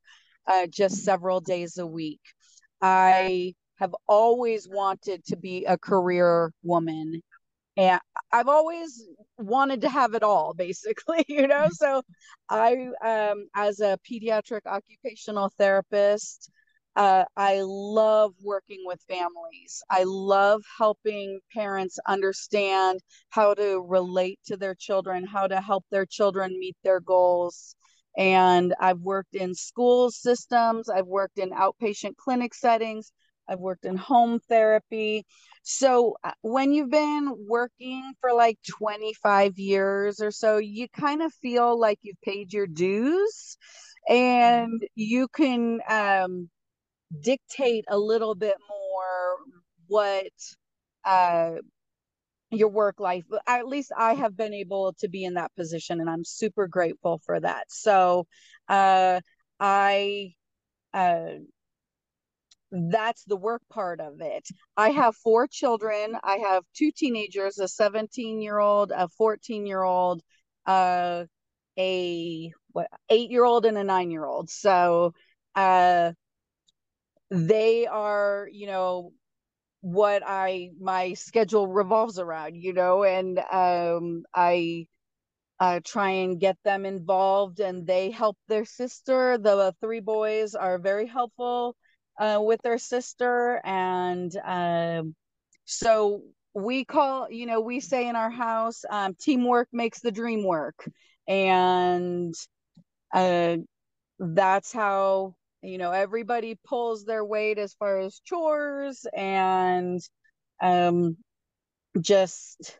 uh, 0.48 0.66
just 0.66 1.04
several 1.04 1.38
days 1.38 1.78
a 1.78 1.86
week. 1.86 2.20
I 2.82 3.54
have 3.76 3.94
always 4.08 4.68
wanted 4.68 5.24
to 5.26 5.36
be 5.36 5.66
a 5.66 5.78
career 5.78 6.52
woman 6.64 7.22
and 7.76 8.00
I've 8.32 8.48
always 8.48 9.06
wanted 9.38 9.80
to 9.82 9.88
have 9.88 10.14
it 10.14 10.22
all 10.22 10.54
basically 10.54 11.24
you 11.28 11.46
know? 11.46 11.68
So 11.72 12.02
i 12.48 12.88
um 13.04 13.48
as 13.54 13.80
a 13.80 13.98
pediatric 14.10 14.66
occupational 14.66 15.50
therapist 15.58 16.50
uh, 16.96 17.24
i 17.36 17.60
love 17.62 18.32
working 18.42 18.82
with 18.86 19.00
families. 19.08 19.82
I 19.90 20.04
love 20.06 20.62
helping 20.78 21.40
parents 21.52 21.98
understand 22.06 23.00
how 23.30 23.52
to 23.54 23.84
relate 23.86 24.38
to 24.46 24.56
their 24.56 24.74
children 24.74 25.26
how 25.26 25.46
to 25.46 25.60
help 25.60 25.84
their 25.90 26.06
children 26.06 26.58
meet 26.58 26.76
their 26.84 27.00
goals. 27.00 27.76
And 28.16 28.74
i've 28.80 29.00
worked 29.00 29.34
in 29.34 29.54
school 29.54 30.10
systems 30.10 30.88
i've 30.88 31.06
worked 31.06 31.38
in 31.38 31.50
outpatient 31.50 32.16
clinic 32.16 32.54
settings 32.54 33.12
I've 33.48 33.60
worked 33.60 33.84
in 33.84 33.96
home 33.96 34.40
therapy. 34.48 35.24
So 35.62 36.16
uh, 36.24 36.32
when 36.42 36.72
you've 36.72 36.90
been 36.90 37.34
working 37.48 38.12
for 38.20 38.32
like 38.32 38.58
25 38.78 39.58
years 39.58 40.20
or 40.20 40.30
so, 40.30 40.58
you 40.58 40.88
kind 40.88 41.22
of 41.22 41.32
feel 41.34 41.78
like 41.78 41.98
you've 42.02 42.20
paid 42.22 42.52
your 42.52 42.66
dues 42.66 43.56
and 44.08 44.80
you 44.94 45.28
can 45.28 45.80
um 45.88 46.48
dictate 47.20 47.84
a 47.88 47.98
little 47.98 48.34
bit 48.34 48.56
more 48.68 49.36
what 49.88 50.32
uh, 51.04 51.52
your 52.50 52.68
work 52.68 53.00
life 53.00 53.24
at 53.46 53.66
least 53.66 53.90
i 53.96 54.14
have 54.14 54.36
been 54.36 54.54
able 54.54 54.94
to 54.98 55.08
be 55.08 55.24
in 55.24 55.34
that 55.34 55.50
position 55.56 56.00
and 56.00 56.08
i'm 56.08 56.24
super 56.24 56.68
grateful 56.68 57.20
for 57.26 57.40
that 57.40 57.64
so 57.68 58.24
uh, 58.68 59.20
i 59.58 60.30
uh, 60.94 61.26
that's 62.70 63.24
the 63.24 63.36
work 63.36 63.62
part 63.70 64.00
of 64.00 64.20
it. 64.20 64.46
I 64.76 64.90
have 64.90 65.16
four 65.16 65.46
children. 65.46 66.16
I 66.22 66.36
have 66.38 66.64
two 66.74 66.90
teenagers 66.96 67.58
a 67.58 67.68
17 67.68 68.40
year 68.42 68.58
old 68.58 68.92
a 68.92 69.08
14 69.08 69.66
year 69.66 69.82
old 69.82 70.22
uh, 70.66 71.24
a 71.78 72.52
what 72.72 72.88
eight 73.10 73.30
year 73.30 73.44
old 73.44 73.66
and 73.66 73.78
a 73.78 73.84
nine 73.84 74.10
year 74.10 74.24
old 74.24 74.50
so 74.50 75.12
uh, 75.54 76.12
they 77.30 77.86
are 77.86 78.48
you 78.52 78.66
know 78.66 79.12
what 79.80 80.22
I 80.26 80.70
my 80.80 81.14
schedule 81.14 81.68
revolves 81.68 82.18
around, 82.18 82.56
you 82.56 82.72
know, 82.72 83.04
and 83.04 83.38
um, 83.38 84.24
I 84.34 84.86
uh, 85.60 85.80
try 85.84 86.10
and 86.10 86.40
get 86.40 86.56
them 86.64 86.84
involved, 86.84 87.60
and 87.60 87.86
they 87.86 88.10
help 88.10 88.36
their 88.48 88.64
sister. 88.64 89.38
The 89.38 89.74
three 89.80 90.00
boys 90.00 90.54
are 90.54 90.78
very 90.78 91.06
helpful 91.06 91.76
uh, 92.18 92.40
with 92.42 92.60
their 92.62 92.78
sister, 92.78 93.60
and 93.64 94.32
um, 94.44 95.14
so 95.64 96.22
we 96.54 96.84
call, 96.84 97.30
you 97.30 97.46
know, 97.46 97.60
we 97.60 97.80
say 97.80 98.08
in 98.08 98.16
our 98.16 98.30
house, 98.30 98.84
um, 98.90 99.14
teamwork 99.20 99.68
makes 99.72 100.00
the 100.00 100.12
dream 100.12 100.44
work, 100.44 100.88
and 101.28 102.34
uh, 103.12 103.56
that's 104.18 104.72
how 104.72 105.34
you 105.62 105.78
know 105.78 105.90
everybody 105.90 106.58
pulls 106.64 107.04
their 107.04 107.24
weight 107.24 107.58
as 107.58 107.74
far 107.74 107.98
as 107.98 108.20
chores 108.24 109.06
and 109.14 110.00
um 110.62 111.16
just 112.00 112.78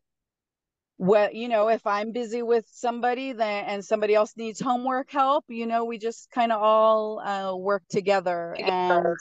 what 0.99 1.35
you 1.35 1.49
know 1.49 1.69
if 1.69 1.87
i'm 1.87 2.13
busy 2.13 2.43
with 2.43 2.65
somebody 2.73 3.33
then 3.33 3.65
and 3.67 3.85
somebody 3.85 4.15
else 4.15 4.33
needs 4.37 4.61
homework 4.61 5.11
help 5.11 5.45
you 5.49 5.67
know 5.67 5.85
we 5.85 5.99
just 5.99 6.31
kind 6.31 6.51
of 6.51 6.61
all 6.61 7.21
uh, 7.21 7.55
work 7.55 7.83
together. 7.91 8.57
And 8.59 9.17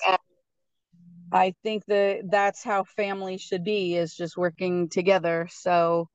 i 1.33 1.53
think 1.63 1.83
that 1.87 2.21
that's 2.29 2.63
how 2.63 2.83
family 2.83 3.37
should 3.37 3.63
be 3.63 3.95
is 3.95 4.15
just 4.15 4.37
working 4.37 4.87
together. 4.87 5.47
So 5.51 6.07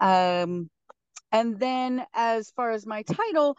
um 0.00 0.68
and 1.30 1.60
then 1.60 2.04
as 2.12 2.50
far 2.56 2.72
as 2.72 2.84
my 2.86 3.02
title 3.02 3.56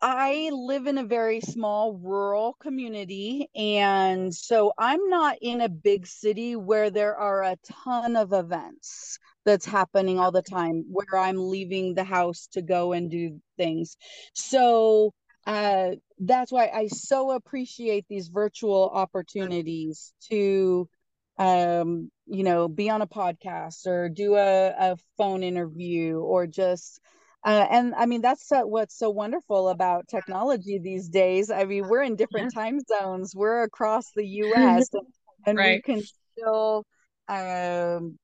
I 0.00 0.50
live 0.52 0.86
in 0.86 0.98
a 0.98 1.04
very 1.04 1.40
small 1.40 1.94
rural 1.94 2.54
community. 2.60 3.48
And 3.54 4.34
so 4.34 4.72
I'm 4.78 5.08
not 5.08 5.38
in 5.40 5.60
a 5.60 5.68
big 5.68 6.06
city 6.06 6.56
where 6.56 6.90
there 6.90 7.16
are 7.16 7.42
a 7.42 7.56
ton 7.64 8.16
of 8.16 8.32
events 8.32 9.18
that's 9.44 9.66
happening 9.66 10.18
all 10.18 10.32
the 10.32 10.42
time, 10.42 10.84
where 10.90 11.20
I'm 11.20 11.50
leaving 11.50 11.94
the 11.94 12.04
house 12.04 12.48
to 12.52 12.62
go 12.62 12.92
and 12.92 13.10
do 13.10 13.40
things. 13.56 13.96
So 14.34 15.12
uh, 15.46 15.92
that's 16.18 16.52
why 16.52 16.68
I 16.68 16.88
so 16.88 17.30
appreciate 17.32 18.06
these 18.08 18.28
virtual 18.28 18.90
opportunities 18.92 20.12
to 20.30 20.88
um 21.36 22.12
you 22.26 22.44
know 22.44 22.68
be 22.68 22.88
on 22.88 23.02
a 23.02 23.08
podcast 23.08 23.86
or 23.88 24.08
do 24.08 24.36
a, 24.36 24.68
a 24.68 24.96
phone 25.18 25.42
interview 25.42 26.16
or 26.16 26.46
just 26.46 27.00
uh, 27.44 27.66
and 27.70 27.94
I 27.94 28.06
mean, 28.06 28.22
that's 28.22 28.50
uh, 28.50 28.62
what's 28.62 28.96
so 28.96 29.10
wonderful 29.10 29.68
about 29.68 30.08
technology 30.08 30.78
these 30.78 31.08
days. 31.08 31.50
I 31.50 31.64
mean, 31.64 31.88
we're 31.88 32.02
in 32.02 32.16
different 32.16 32.52
yeah. 32.54 32.62
time 32.62 32.80
zones, 32.80 33.34
we're 33.36 33.62
across 33.64 34.10
the 34.16 34.26
US, 34.26 34.88
and, 34.92 35.02
and 35.46 35.58
right. 35.58 35.82
we 35.86 35.94
can 35.94 36.02
still, 36.32 36.86
um, 37.28 38.18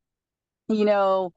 you 0.68 0.86
know, 0.86 1.32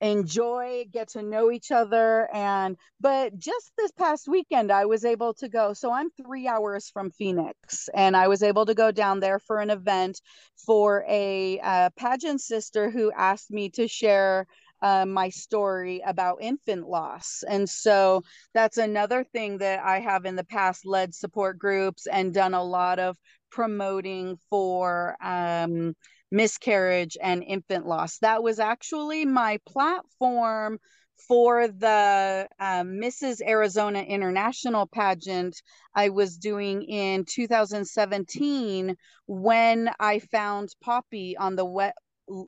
enjoy, 0.00 0.84
get 0.92 1.10
to 1.10 1.22
know 1.22 1.50
each 1.50 1.70
other. 1.70 2.28
And, 2.32 2.76
but 3.00 3.38
just 3.38 3.70
this 3.76 3.92
past 3.92 4.28
weekend, 4.28 4.72
I 4.72 4.86
was 4.86 5.04
able 5.04 5.34
to 5.34 5.48
go. 5.48 5.72
So 5.74 5.92
I'm 5.92 6.10
three 6.10 6.48
hours 6.48 6.90
from 6.90 7.10
Phoenix, 7.10 7.88
and 7.94 8.16
I 8.16 8.26
was 8.28 8.42
able 8.42 8.66
to 8.66 8.74
go 8.74 8.90
down 8.90 9.20
there 9.20 9.38
for 9.38 9.60
an 9.60 9.70
event 9.70 10.20
for 10.66 11.04
a 11.08 11.60
uh, 11.60 11.90
pageant 11.96 12.40
sister 12.40 12.90
who 12.90 13.12
asked 13.12 13.50
me 13.50 13.70
to 13.70 13.86
share 13.86 14.46
uh, 14.82 15.06
my 15.06 15.28
story 15.28 16.02
about 16.06 16.38
infant 16.40 16.88
loss. 16.88 17.42
And 17.48 17.68
so 17.68 18.22
that's 18.54 18.78
another 18.78 19.24
thing 19.24 19.58
that 19.58 19.80
I 19.84 20.00
have 20.00 20.24
in 20.24 20.36
the 20.36 20.44
past 20.44 20.86
led 20.86 21.14
support 21.14 21.58
groups 21.58 22.06
and 22.06 22.34
done 22.34 22.54
a 22.54 22.62
lot 22.62 22.98
of 22.98 23.16
promoting 23.50 24.38
for 24.50 25.16
um, 25.22 25.94
miscarriage 26.30 27.16
and 27.22 27.42
infant 27.42 27.86
loss. 27.86 28.18
That 28.18 28.42
was 28.42 28.58
actually 28.58 29.24
my 29.24 29.58
platform 29.66 30.78
for 31.26 31.68
the 31.68 32.48
um, 32.60 32.92
Mrs. 32.92 33.40
Arizona 33.46 34.00
International 34.00 34.86
pageant 34.86 35.60
I 35.94 36.10
was 36.10 36.36
doing 36.36 36.82
in 36.82 37.24
2017 37.24 38.96
when 39.26 39.90
I 39.98 40.20
found 40.20 40.68
Poppy 40.80 41.36
on 41.36 41.56
the 41.56 41.64
wet, 41.64 41.94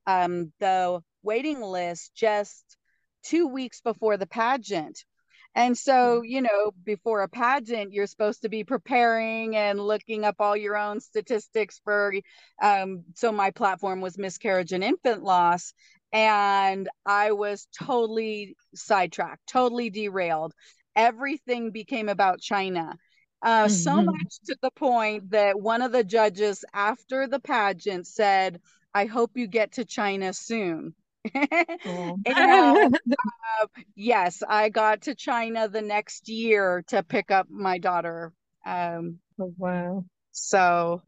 um, 0.06 0.52
the 0.60 1.00
waiting 1.22 1.60
list 1.60 2.12
just 2.14 2.76
two 3.22 3.46
weeks 3.46 3.80
before 3.80 4.16
the 4.16 4.26
pageant. 4.26 5.04
And 5.54 5.76
so, 5.76 6.22
you 6.22 6.42
know, 6.42 6.72
before 6.84 7.22
a 7.22 7.28
pageant, 7.28 7.92
you're 7.92 8.06
supposed 8.06 8.42
to 8.42 8.48
be 8.48 8.62
preparing 8.62 9.56
and 9.56 9.80
looking 9.80 10.24
up 10.24 10.36
all 10.38 10.56
your 10.56 10.76
own 10.76 11.00
statistics 11.00 11.80
for. 11.82 12.14
Um, 12.62 13.02
so, 13.14 13.32
my 13.32 13.50
platform 13.50 14.00
was 14.00 14.16
miscarriage 14.16 14.72
and 14.72 14.84
infant 14.84 15.24
loss. 15.24 15.72
And 16.12 16.88
I 17.04 17.32
was 17.32 17.66
totally 17.76 18.56
sidetracked, 18.74 19.46
totally 19.48 19.90
derailed. 19.90 20.54
Everything 20.94 21.70
became 21.70 22.08
about 22.08 22.40
China. 22.40 22.94
Uh, 23.42 23.64
mm-hmm. 23.64 23.72
So 23.72 24.02
much 24.02 24.38
to 24.46 24.56
the 24.60 24.70
point 24.72 25.30
that 25.30 25.60
one 25.60 25.82
of 25.82 25.92
the 25.92 26.04
judges 26.04 26.64
after 26.74 27.26
the 27.26 27.40
pageant 27.40 28.06
said, 28.06 28.60
I 28.92 29.06
hope 29.06 29.32
you 29.34 29.46
get 29.46 29.72
to 29.72 29.84
China 29.84 30.32
soon. 30.32 30.94
Oh. 31.86 32.18
and, 32.24 32.94
uh, 32.94 33.66
yes, 33.94 34.42
I 34.46 34.68
got 34.68 35.02
to 35.02 35.14
China 35.14 35.68
the 35.68 35.82
next 35.82 36.28
year 36.28 36.84
to 36.88 37.02
pick 37.02 37.30
up 37.30 37.48
my 37.50 37.78
daughter. 37.78 38.32
Um, 38.66 39.18
oh, 39.40 39.52
wow. 39.56 40.04
So 40.32 41.02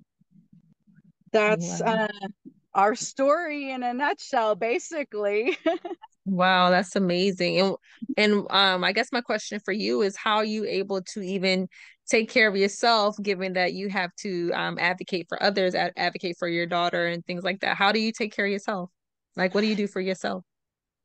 that's 1.33 1.81
wow. 1.81 2.09
uh, 2.09 2.29
our 2.75 2.95
story 2.95 3.71
in 3.71 3.83
a 3.83 3.93
nutshell, 3.95 4.55
basically. 4.55 5.57
wow, 6.25 6.71
that's 6.71 6.97
amazing. 6.97 7.61
And 7.61 7.77
and 8.17 8.47
um, 8.51 8.85
I 8.85 8.93
guess 8.93 9.13
my 9.13 9.21
question 9.21 9.61
for 9.65 9.73
you 9.73 10.03
is 10.03 10.17
how 10.17 10.37
are 10.37 10.45
you 10.45 10.65
able 10.65 11.03
to 11.15 11.21
even 11.21 11.69
take 12.09 12.31
care 12.31 12.49
of 12.49 12.57
yourself, 12.57 13.17
given 13.23 13.55
that 13.55 13.73
you 13.73 13.89
have 13.89 14.15
to 14.17 14.51
um, 14.53 14.79
advocate 14.79 15.27
for 15.29 15.43
others, 15.43 15.75
advocate 15.75 16.37
for 16.39 16.49
your 16.49 16.67
daughter, 16.67 17.07
and 17.07 17.25
things 17.25 17.45
like 17.45 17.61
that? 17.61 17.77
How 17.77 17.93
do 17.93 18.01
you 18.01 18.13
take 18.13 18.35
care 18.35 18.47
of 18.47 18.53
yourself? 18.53 18.91
Like, 19.37 19.55
what 19.55 19.63
do 19.63 19.67
you 19.67 19.77
do 19.77 19.87
for 19.87 20.01
yourself? 20.01 20.45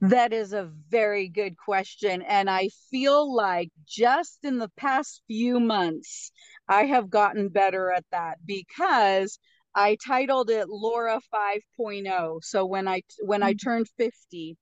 That 0.02 0.32
is 0.32 0.54
a 0.54 0.70
very 0.90 1.28
good 1.28 1.58
question. 1.58 2.22
And 2.22 2.50
I 2.50 2.70
feel 2.92 3.34
like 3.34 3.70
just 3.88 4.40
in 4.44 4.60
the 4.60 4.70
past 4.78 5.24
few 5.28 5.60
months, 5.60 6.32
I 6.68 6.86
have 6.86 7.10
gotten 7.10 7.50
better 7.50 7.92
at 7.92 8.06
that 8.12 8.38
because 8.46 9.40
I 9.74 9.98
titled 10.06 10.50
it 10.50 10.70
Laura 10.70 11.20
5.0. 11.34 12.44
So 12.44 12.66
when 12.66 12.88
I 12.88 13.02
when 13.20 13.42
I 13.42 13.54
mm-hmm. 13.54 13.70
turned 13.70 13.88
50 13.98 14.58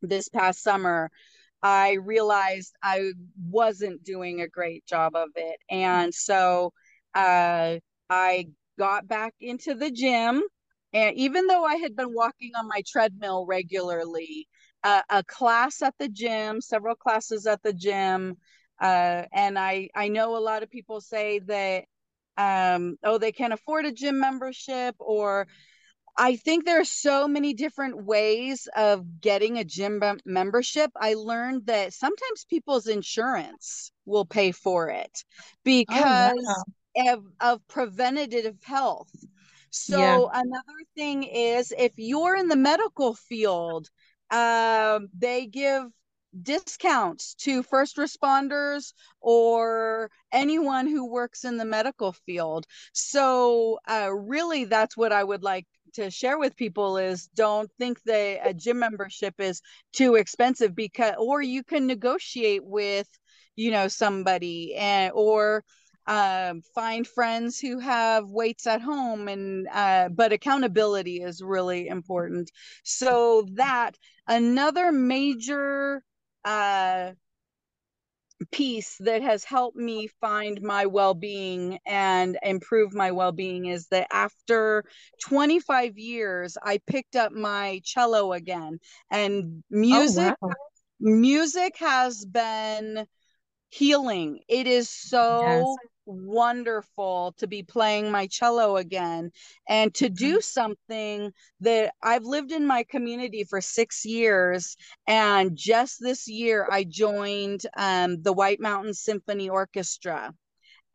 this 0.00 0.28
past 0.28 0.62
summer, 0.62 1.10
I 1.62 1.94
realized 1.94 2.74
I 2.82 3.12
wasn't 3.50 4.04
doing 4.04 4.40
a 4.40 4.48
great 4.48 4.86
job 4.86 5.14
of 5.14 5.30
it. 5.34 5.56
And 5.70 6.14
so 6.14 6.72
uh, 7.14 7.78
I 8.10 8.48
got 8.78 9.08
back 9.08 9.34
into 9.40 9.74
the 9.74 9.90
gym 9.90 10.42
and 10.94 11.16
even 11.16 11.46
though 11.46 11.64
I 11.64 11.76
had 11.76 11.96
been 11.96 12.14
walking 12.14 12.52
on 12.56 12.68
my 12.68 12.82
treadmill 12.86 13.46
regularly, 13.46 14.48
uh, 14.82 15.02
a 15.10 15.24
class 15.24 15.82
at 15.82 15.94
the 15.98 16.08
gym, 16.08 16.60
several 16.60 16.94
classes 16.94 17.46
at 17.46 17.62
the 17.62 17.72
gym, 17.72 18.36
uh, 18.80 19.24
and 19.32 19.58
I 19.58 19.88
I 19.94 20.08
know 20.08 20.36
a 20.36 20.38
lot 20.38 20.62
of 20.62 20.70
people 20.70 21.00
say 21.00 21.40
that 21.40 21.84
um, 22.36 22.96
oh 23.04 23.18
they 23.18 23.32
can't 23.32 23.52
afford 23.52 23.86
a 23.86 23.92
gym 23.92 24.18
membership 24.20 24.94
or 24.98 25.46
I 26.16 26.36
think 26.36 26.64
there 26.64 26.80
are 26.80 26.84
so 26.84 27.26
many 27.26 27.54
different 27.54 28.04
ways 28.04 28.68
of 28.76 29.20
getting 29.20 29.58
a 29.58 29.64
gym 29.64 30.00
membership. 30.24 30.90
I 30.96 31.14
learned 31.14 31.66
that 31.66 31.92
sometimes 31.92 32.46
people's 32.48 32.86
insurance 32.86 33.90
will 34.06 34.24
pay 34.24 34.52
for 34.52 34.90
it 34.90 35.24
because 35.64 36.32
oh, 36.36 36.64
wow. 36.96 37.14
of, 37.14 37.24
of 37.40 37.68
preventative 37.68 38.56
health. 38.62 39.10
So 39.76 39.96
yeah. 39.96 40.40
another 40.40 40.84
thing 40.96 41.24
is 41.24 41.72
if 41.76 41.92
you're 41.96 42.36
in 42.36 42.48
the 42.48 42.56
medical 42.56 43.14
field, 43.14 43.90
um, 44.30 45.08
they 45.18 45.46
give 45.46 45.86
discounts 46.42 47.34
to 47.34 47.62
first 47.62 47.96
responders 47.96 48.92
or 49.20 50.10
anyone 50.32 50.86
who 50.86 51.10
works 51.10 51.44
in 51.44 51.56
the 51.56 51.64
medical 51.64 52.12
field. 52.12 52.66
So, 52.92 53.78
uh, 53.88 54.12
really, 54.12 54.64
that's 54.64 54.96
what 54.96 55.12
I 55.12 55.24
would 55.24 55.42
like 55.42 55.66
to 55.94 56.10
share 56.10 56.38
with 56.38 56.56
people 56.56 56.96
is 56.98 57.26
don't 57.34 57.70
think 57.78 58.00
that 58.04 58.40
a 58.46 58.54
gym 58.54 58.78
membership 58.80 59.34
is 59.40 59.60
too 59.92 60.14
expensive 60.16 60.74
because 60.74 61.14
or 61.18 61.42
you 61.42 61.62
can 61.64 61.86
negotiate 61.86 62.64
with 62.64 63.08
you 63.56 63.70
know 63.70 63.86
somebody 63.88 64.74
and 64.74 65.12
or 65.14 65.64
um, 66.06 66.62
find 66.74 67.06
friends 67.06 67.58
who 67.58 67.78
have 67.78 68.30
weights 68.30 68.66
at 68.66 68.82
home 68.82 69.28
and 69.28 69.66
uh, 69.72 70.08
but 70.10 70.32
accountability 70.32 71.22
is 71.22 71.42
really 71.42 71.88
important. 71.88 72.50
So 72.82 73.46
that 73.54 73.96
another 74.26 74.92
major 74.92 76.02
uh, 76.44 77.12
piece 78.50 78.96
that 79.00 79.22
has 79.22 79.44
helped 79.44 79.76
me 79.76 80.08
find 80.20 80.60
my 80.60 80.86
well-being 80.86 81.78
and 81.86 82.38
improve 82.42 82.92
my 82.92 83.10
well-being 83.10 83.66
is 83.66 83.86
that 83.88 84.06
after 84.12 84.84
25 85.22 85.96
years 85.96 86.58
i 86.62 86.78
picked 86.86 87.16
up 87.16 87.32
my 87.32 87.80
cello 87.84 88.32
again. 88.32 88.78
And 89.10 89.62
music 89.70 90.34
oh, 90.42 90.48
wow. 90.48 90.54
music 91.00 91.76
has 91.78 92.24
been 92.24 93.06
healing. 93.70 94.40
It 94.48 94.66
is 94.66 94.90
so 94.90 95.78
yes 95.80 95.90
wonderful 96.06 97.34
to 97.38 97.46
be 97.46 97.62
playing 97.62 98.10
my 98.10 98.26
cello 98.26 98.76
again 98.76 99.30
and 99.68 99.94
to 99.94 100.08
do 100.08 100.34
mm-hmm. 100.34 100.40
something 100.40 101.32
that 101.60 101.94
I've 102.02 102.24
lived 102.24 102.52
in 102.52 102.66
my 102.66 102.84
community 102.84 103.44
for 103.44 103.60
six 103.60 104.04
years. 104.04 104.76
And 105.06 105.56
just 105.56 105.98
this 106.00 106.28
year, 106.28 106.66
I 106.70 106.84
joined 106.84 107.62
um, 107.76 108.22
the 108.22 108.32
White 108.32 108.60
Mountain 108.60 108.94
Symphony 108.94 109.48
Orchestra. 109.48 110.32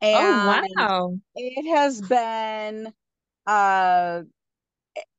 Oh, 0.02 0.06
and 0.06 0.62
oh, 0.78 0.78
wow. 0.78 1.18
It 1.34 1.74
has 1.74 2.00
been, 2.00 2.92
uh, 3.46 4.22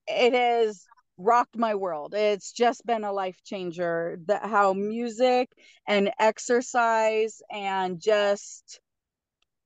it 0.08 0.34
has 0.34 0.86
rocked 1.18 1.58
my 1.58 1.76
world. 1.76 2.16
It's 2.16 2.52
just 2.52 2.86
been 2.86 3.04
a 3.04 3.14
life 3.14 3.40
changer. 3.46 4.18
That 4.26 4.46
how 4.46 4.74
music 4.74 5.50
and 5.88 6.12
exercise 6.20 7.42
and 7.52 8.00
just 8.02 8.80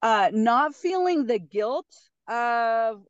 uh, 0.05 0.29
not 0.31 0.75
feeling 0.75 1.25
the 1.25 1.39
guilt 1.39 1.87
of 2.27 3.01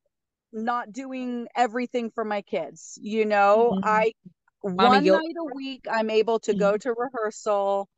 not 0.54 0.94
doing 0.94 1.46
everything 1.54 2.10
for 2.10 2.24
my 2.24 2.42
kids. 2.42 2.98
You 3.02 3.26
know, 3.26 3.74
mm-hmm. 3.74 3.84
I 3.84 4.12
one 4.62 5.04
night 5.04 5.36
a 5.38 5.54
week 5.54 5.88
I'm 5.92 6.10
able 6.10 6.40
to 6.40 6.52
mm-hmm. 6.52 6.60
go 6.60 6.78
to 6.78 6.94
rehearsal 6.94 7.90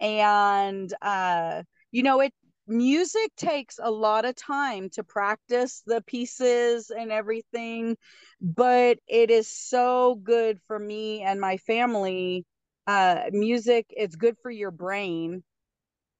and 0.00 0.92
uh 1.00 1.62
you 1.92 2.02
know 2.02 2.20
it 2.20 2.32
music 2.68 3.30
takes 3.36 3.80
a 3.82 3.90
lot 3.90 4.24
of 4.24 4.36
time 4.36 4.90
to 4.90 5.02
practice 5.02 5.82
the 5.86 6.00
pieces 6.02 6.90
and 6.90 7.10
everything 7.10 7.96
but 8.40 8.98
it 9.08 9.30
is 9.30 9.48
so 9.48 10.14
good 10.22 10.60
for 10.66 10.78
me 10.78 11.22
and 11.22 11.40
my 11.40 11.56
family 11.56 12.44
uh 12.86 13.22
music 13.32 13.86
it's 13.90 14.14
good 14.14 14.36
for 14.42 14.50
your 14.50 14.70
brain 14.70 15.42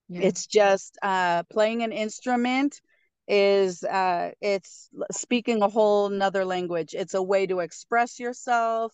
yeah. 0.08 0.28
It's 0.28 0.46
just 0.46 0.98
uh, 1.02 1.42
playing 1.44 1.82
an 1.82 1.92
instrument 1.92 2.80
is 3.28 3.82
uh, 3.84 4.32
it's 4.40 4.88
speaking 5.12 5.62
a 5.62 5.68
whole 5.68 6.06
another 6.06 6.44
language. 6.44 6.94
It's 6.94 7.14
a 7.14 7.22
way 7.22 7.46
to 7.46 7.60
express 7.60 8.18
yourself. 8.18 8.92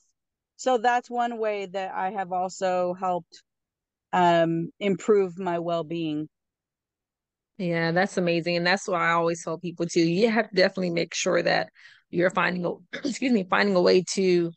So 0.57 0.79
that's 0.79 1.11
one 1.11 1.39
way 1.39 1.67
that 1.67 1.95
I 1.95 2.11
have 2.11 2.33
also 2.33 2.95
helped 2.95 3.43
um, 4.13 4.71
improve 4.81 5.39
my 5.39 5.59
well-being. 5.61 6.29
Yeah, 7.59 7.91
that's 7.91 8.17
amazing. 8.17 8.57
And 8.57 8.67
that's 8.67 8.87
why 8.87 9.09
I 9.09 9.13
always 9.13 9.43
tell 9.43 9.59
people 9.59 9.87
too, 9.87 10.01
you 10.01 10.31
have 10.31 10.49
to 10.49 10.55
definitely 10.55 10.91
make 10.91 11.15
sure 11.15 11.43
that 11.43 11.71
you're 12.11 12.31
finding 12.31 12.65
a 12.65 12.73
excuse 13.05 13.33
me, 13.33 13.45
finding 13.51 13.75
a 13.75 13.83
way 13.83 14.05
to 14.15 14.53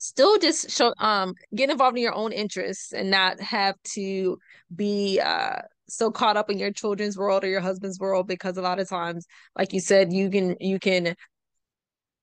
still 0.00 0.38
just 0.38 0.70
show 0.70 0.92
um 0.98 1.34
get 1.54 1.70
involved 1.70 1.96
in 1.96 2.02
your 2.02 2.14
own 2.14 2.32
interests 2.32 2.92
and 2.92 3.10
not 3.10 3.38
have 3.38 3.76
to 3.84 4.38
be 4.74 5.20
uh 5.20 5.56
so 5.88 6.10
caught 6.10 6.36
up 6.36 6.50
in 6.50 6.58
your 6.58 6.72
children's 6.72 7.18
world 7.18 7.44
or 7.44 7.48
your 7.48 7.60
husband's 7.60 7.98
world 7.98 8.26
because 8.26 8.56
a 8.56 8.62
lot 8.62 8.80
of 8.80 8.88
times 8.88 9.26
like 9.56 9.72
you 9.72 9.80
said 9.80 10.12
you 10.12 10.30
can 10.30 10.56
you 10.58 10.78
can 10.78 11.14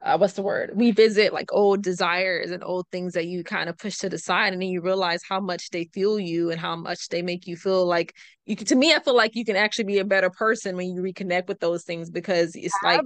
uh, 0.02 0.16
what's 0.16 0.34
the 0.34 0.44
word? 0.44 0.72
Revisit 0.76 1.34
like 1.34 1.52
old 1.52 1.82
desires 1.82 2.52
and 2.52 2.64
old 2.64 2.86
things 2.92 3.14
that 3.14 3.26
you 3.26 3.44
kind 3.44 3.68
of 3.68 3.78
push 3.78 3.98
to 3.98 4.10
the 4.10 4.20
side 4.20 4.54
and 4.54 4.62
then 4.62 4.70
you 4.70 4.80
realize 4.80 5.22
how 5.28 5.40
much 5.40 5.72
they 5.72 5.90
fuel 5.92 6.20
you 6.20 6.52
and 6.52 6.60
how 6.60 6.76
much 6.76 7.10
they 7.10 7.24
make 7.24 7.48
you 7.48 7.58
feel 7.58 7.86
like 7.86 8.14
you 8.46 8.56
can, 8.56 8.68
to 8.68 8.76
me 8.76 8.94
i 8.94 9.00
feel 9.00 9.16
like 9.16 9.36
you 9.36 9.44
can 9.44 9.56
actually 9.56 9.86
be 9.86 9.98
a 9.98 10.06
better 10.06 10.30
person 10.30 10.76
when 10.76 10.88
you 10.94 11.02
reconnect 11.02 11.48
with 11.48 11.60
those 11.60 11.84
things 11.84 12.12
because 12.12 12.56
it's 12.56 12.76
like 12.84 13.02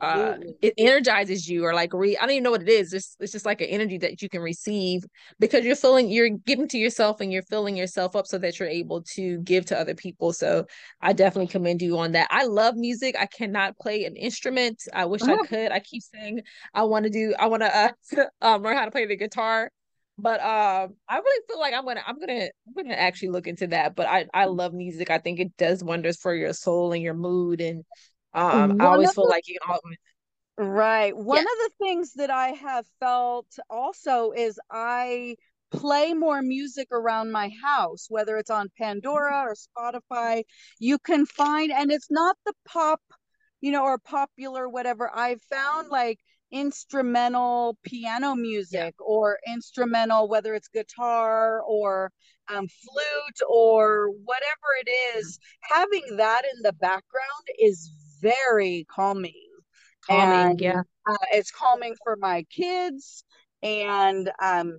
uh 0.00 0.34
it 0.60 0.74
energizes 0.76 1.48
you 1.48 1.64
or 1.64 1.72
like 1.72 1.94
re 1.94 2.18
I 2.18 2.20
don't 2.20 2.32
even 2.32 2.42
know 2.42 2.50
what 2.50 2.60
it 2.60 2.68
is. 2.68 2.92
It's 2.92 3.16
it's 3.18 3.32
just 3.32 3.46
like 3.46 3.62
an 3.62 3.68
energy 3.68 3.96
that 3.98 4.20
you 4.20 4.28
can 4.28 4.42
receive 4.42 5.04
because 5.40 5.64
you're 5.64 5.74
feeling 5.74 6.10
you're 6.10 6.28
giving 6.28 6.68
to 6.68 6.78
yourself 6.78 7.20
and 7.20 7.32
you're 7.32 7.42
filling 7.42 7.76
yourself 7.76 8.14
up 8.14 8.26
so 8.26 8.36
that 8.38 8.58
you're 8.58 8.68
able 8.68 9.02
to 9.14 9.38
give 9.40 9.64
to 9.66 9.78
other 9.78 9.94
people. 9.94 10.34
So 10.34 10.66
I 11.00 11.14
definitely 11.14 11.46
commend 11.46 11.80
you 11.80 11.96
on 11.98 12.12
that. 12.12 12.28
I 12.30 12.44
love 12.44 12.76
music. 12.76 13.16
I 13.18 13.24
cannot 13.26 13.78
play 13.78 14.04
an 14.04 14.16
instrument. 14.16 14.82
I 14.92 15.06
wish 15.06 15.22
I 15.22 15.36
could. 15.48 15.72
I 15.72 15.80
keep 15.80 16.02
saying 16.02 16.42
I 16.74 16.82
want 16.82 17.04
to 17.04 17.10
do 17.10 17.34
I 17.38 17.46
want 17.46 17.62
to 17.62 17.74
uh, 17.74 18.26
um, 18.42 18.62
learn 18.62 18.76
how 18.76 18.84
to 18.84 18.90
play 18.90 19.06
the 19.06 19.16
guitar. 19.16 19.70
But 20.18 20.40
um 20.40 20.94
I 21.08 21.18
really 21.18 21.44
feel 21.48 21.58
like 21.58 21.72
I'm 21.72 21.84
gonna 21.86 22.02
I'm 22.06 22.18
gonna 22.18 22.48
I'm 22.66 22.74
gonna 22.74 22.94
actually 22.94 23.30
look 23.30 23.46
into 23.46 23.66
that. 23.68 23.94
But 23.94 24.08
I 24.08 24.26
I 24.34 24.44
love 24.44 24.74
music. 24.74 25.10
I 25.10 25.18
think 25.18 25.40
it 25.40 25.56
does 25.56 25.82
wonders 25.82 26.18
for 26.18 26.34
your 26.34 26.52
soul 26.52 26.92
and 26.92 27.02
your 27.02 27.14
mood 27.14 27.62
and 27.62 27.84
um, 28.36 28.80
I 28.80 28.86
always 28.86 29.12
feel 29.12 29.24
the, 29.24 29.30
like 29.30 29.48
you 29.48 29.58
know. 29.66 29.80
Right. 30.58 31.16
One 31.16 31.38
of 31.38 31.44
the 31.44 31.70
things 31.78 32.14
that 32.14 32.30
I 32.30 32.48
have 32.48 32.86
felt 32.98 33.46
also 33.68 34.32
is 34.32 34.58
I 34.70 35.36
play 35.70 36.14
more 36.14 36.40
music 36.42 36.88
around 36.92 37.30
my 37.30 37.50
house, 37.62 38.06
whether 38.08 38.36
it's 38.38 38.50
on 38.50 38.70
Pandora 38.78 39.44
or 39.48 39.54
Spotify. 39.54 40.44
You 40.78 40.98
can 40.98 41.26
find, 41.26 41.72
and 41.72 41.90
it's 41.90 42.10
not 42.10 42.36
the 42.46 42.54
pop, 42.66 43.00
you 43.60 43.70
know, 43.72 43.84
or 43.84 43.98
popular, 43.98 44.68
whatever. 44.68 45.10
I've 45.14 45.42
found 45.42 45.88
like 45.88 46.18
instrumental 46.52 47.76
piano 47.82 48.34
music 48.34 48.94
yeah. 48.98 49.04
or 49.04 49.38
instrumental, 49.46 50.28
whether 50.28 50.54
it's 50.54 50.68
guitar 50.68 51.60
or 51.62 52.12
um, 52.48 52.68
flute 52.68 53.48
or 53.48 54.10
whatever 54.24 54.68
it 54.84 55.18
is, 55.18 55.38
having 55.62 56.16
that 56.16 56.42
in 56.54 56.62
the 56.62 56.72
background 56.72 57.44
is 57.58 57.90
very 58.20 58.86
calming. 58.90 59.32
Calming, 60.06 60.50
and, 60.50 60.60
yeah. 60.60 60.82
Uh, 61.08 61.16
it's 61.32 61.50
calming 61.50 61.94
for 62.02 62.16
my 62.16 62.44
kids. 62.50 63.24
And 63.62 64.30
um, 64.40 64.78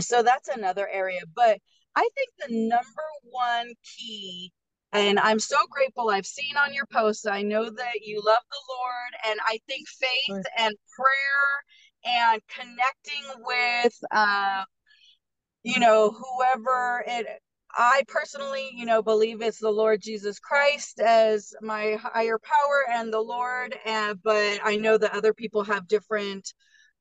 so 0.00 0.22
that's 0.22 0.48
another 0.48 0.88
area. 0.88 1.20
But 1.34 1.58
I 1.94 2.08
think 2.14 2.30
the 2.38 2.68
number 2.68 3.02
one 3.22 3.72
key, 3.82 4.52
and 4.92 5.18
I'm 5.18 5.38
so 5.38 5.56
grateful 5.70 6.08
I've 6.08 6.26
seen 6.26 6.56
on 6.56 6.72
your 6.72 6.86
posts, 6.86 7.26
I 7.26 7.42
know 7.42 7.64
that 7.64 8.00
you 8.02 8.22
love 8.24 8.42
the 8.50 8.60
Lord. 8.68 9.30
And 9.30 9.40
I 9.44 9.58
think 9.68 9.88
faith 9.88 10.44
and 10.58 10.74
prayer 10.96 11.64
and 12.06 12.40
connecting 12.48 13.42
with, 13.44 13.94
uh, 14.10 14.64
you 15.62 15.80
know, 15.80 16.10
whoever 16.10 17.04
it 17.06 17.26
I 17.76 18.02
personally, 18.08 18.70
you 18.74 18.86
know, 18.86 19.02
believe 19.02 19.42
it's 19.42 19.58
the 19.58 19.70
Lord 19.70 20.00
Jesus 20.00 20.38
Christ 20.38 21.00
as 21.00 21.52
my 21.60 21.96
higher 22.00 22.38
power 22.38 22.84
and 22.92 23.12
the 23.12 23.20
Lord. 23.20 23.76
Uh, 23.84 24.14
but 24.22 24.60
I 24.64 24.76
know 24.76 24.96
that 24.96 25.12
other 25.12 25.34
people 25.34 25.64
have 25.64 25.88
different 25.88 26.52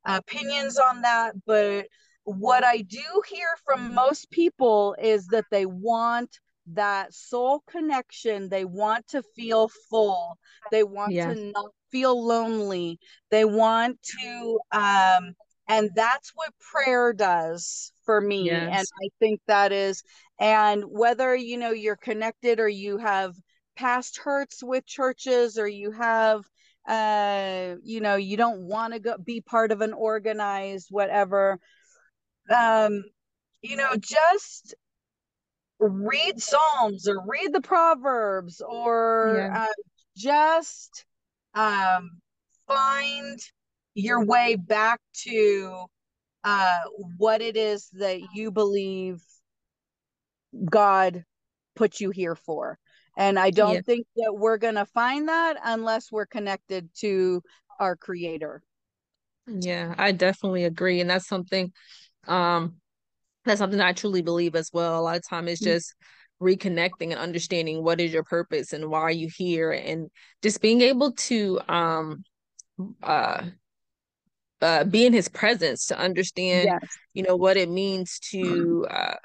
opinions 0.05 0.79
on 0.79 1.01
that. 1.01 1.33
But 1.45 1.87
what 2.23 2.63
I 2.63 2.77
do 2.77 3.21
hear 3.29 3.47
from 3.65 3.93
most 3.93 4.29
people 4.31 4.95
is 5.01 5.27
that 5.27 5.45
they 5.51 5.65
want 5.65 6.39
that 6.73 7.13
soul 7.13 7.63
connection. 7.69 8.49
They 8.49 8.65
want 8.65 9.07
to 9.09 9.23
feel 9.35 9.69
full. 9.89 10.37
They 10.71 10.83
want 10.83 11.13
yeah. 11.13 11.33
to 11.33 11.51
not 11.51 11.71
feel 11.91 12.25
lonely. 12.25 12.99
They 13.29 13.45
want 13.45 13.99
to 14.19 14.59
um, 14.71 15.35
and 15.67 15.89
that's 15.95 16.31
what 16.35 16.51
prayer 16.59 17.13
does 17.13 17.92
for 18.05 18.19
me 18.19 18.43
yes. 18.43 18.77
and 18.77 18.87
i 19.03 19.09
think 19.19 19.39
that 19.47 19.71
is 19.71 20.03
and 20.39 20.83
whether 20.87 21.35
you 21.35 21.57
know 21.57 21.71
you're 21.71 21.95
connected 21.95 22.59
or 22.59 22.67
you 22.67 22.97
have 22.97 23.35
past 23.75 24.17
hurts 24.17 24.63
with 24.63 24.85
churches 24.85 25.57
or 25.57 25.67
you 25.67 25.91
have 25.91 26.43
uh 26.87 27.75
you 27.83 28.01
know 28.01 28.15
you 28.15 28.37
don't 28.37 28.61
want 28.61 28.93
to 28.93 28.99
go 28.99 29.15
be 29.17 29.41
part 29.41 29.71
of 29.71 29.81
an 29.81 29.93
organized 29.93 30.87
whatever 30.89 31.57
um 32.53 33.03
you 33.61 33.77
know 33.77 33.95
just 33.99 34.75
read 35.79 36.41
psalms 36.41 37.07
or 37.07 37.25
read 37.25 37.53
the 37.53 37.61
proverbs 37.61 38.61
or 38.61 39.49
yeah. 39.51 39.63
uh, 39.63 39.73
just 40.15 41.05
um 41.55 42.09
find 42.67 43.39
your 43.93 44.25
way 44.25 44.55
back 44.55 44.99
to 45.13 45.85
uh, 46.43 46.79
what 47.17 47.41
it 47.41 47.55
is 47.55 47.89
that 47.93 48.19
you 48.33 48.51
believe 48.51 49.21
God 50.69 51.23
put 51.75 51.99
you 51.99 52.09
here 52.09 52.35
for. 52.35 52.77
And 53.17 53.37
I 53.37 53.51
don't 53.51 53.75
yeah. 53.75 53.81
think 53.81 54.07
that 54.15 54.33
we're 54.35 54.57
going 54.57 54.75
to 54.75 54.85
find 54.85 55.29
that 55.29 55.57
unless 55.63 56.11
we're 56.11 56.25
connected 56.25 56.89
to 56.99 57.41
our 57.79 57.95
creator. 57.95 58.63
Yeah, 59.47 59.93
I 59.97 60.11
definitely 60.11 60.63
agree. 60.65 61.01
And 61.01 61.09
that's 61.09 61.27
something 61.27 61.71
um 62.27 62.75
that's 63.45 63.59
something 63.59 63.81
I 63.81 63.91
truly 63.91 64.21
believe 64.21 64.55
as 64.55 64.69
well. 64.71 64.99
A 64.99 65.01
lot 65.01 65.17
of 65.17 65.27
time 65.27 65.47
it's 65.47 65.61
mm. 65.61 65.65
just 65.65 65.93
reconnecting 66.41 67.11
and 67.11 67.19
understanding 67.19 67.83
what 67.83 68.01
is 68.01 68.11
your 68.11 68.23
purpose 68.23 68.73
and 68.73 68.89
why 68.89 69.01
are 69.01 69.11
you 69.11 69.29
here 69.35 69.71
and 69.71 70.09
just 70.41 70.61
being 70.61 70.81
able 70.81 71.11
to 71.13 71.59
um 71.69 72.23
uh 73.01 73.43
uh, 74.63 74.83
be 74.83 75.05
in 75.05 75.13
his 75.13 75.27
presence 75.27 75.87
to 75.87 75.97
understand 75.97 76.65
yes. 76.65 76.97
you 77.13 77.23
know 77.23 77.35
what 77.35 77.57
it 77.57 77.69
means 77.69 78.19
to 78.19 78.87
uh 78.89 79.15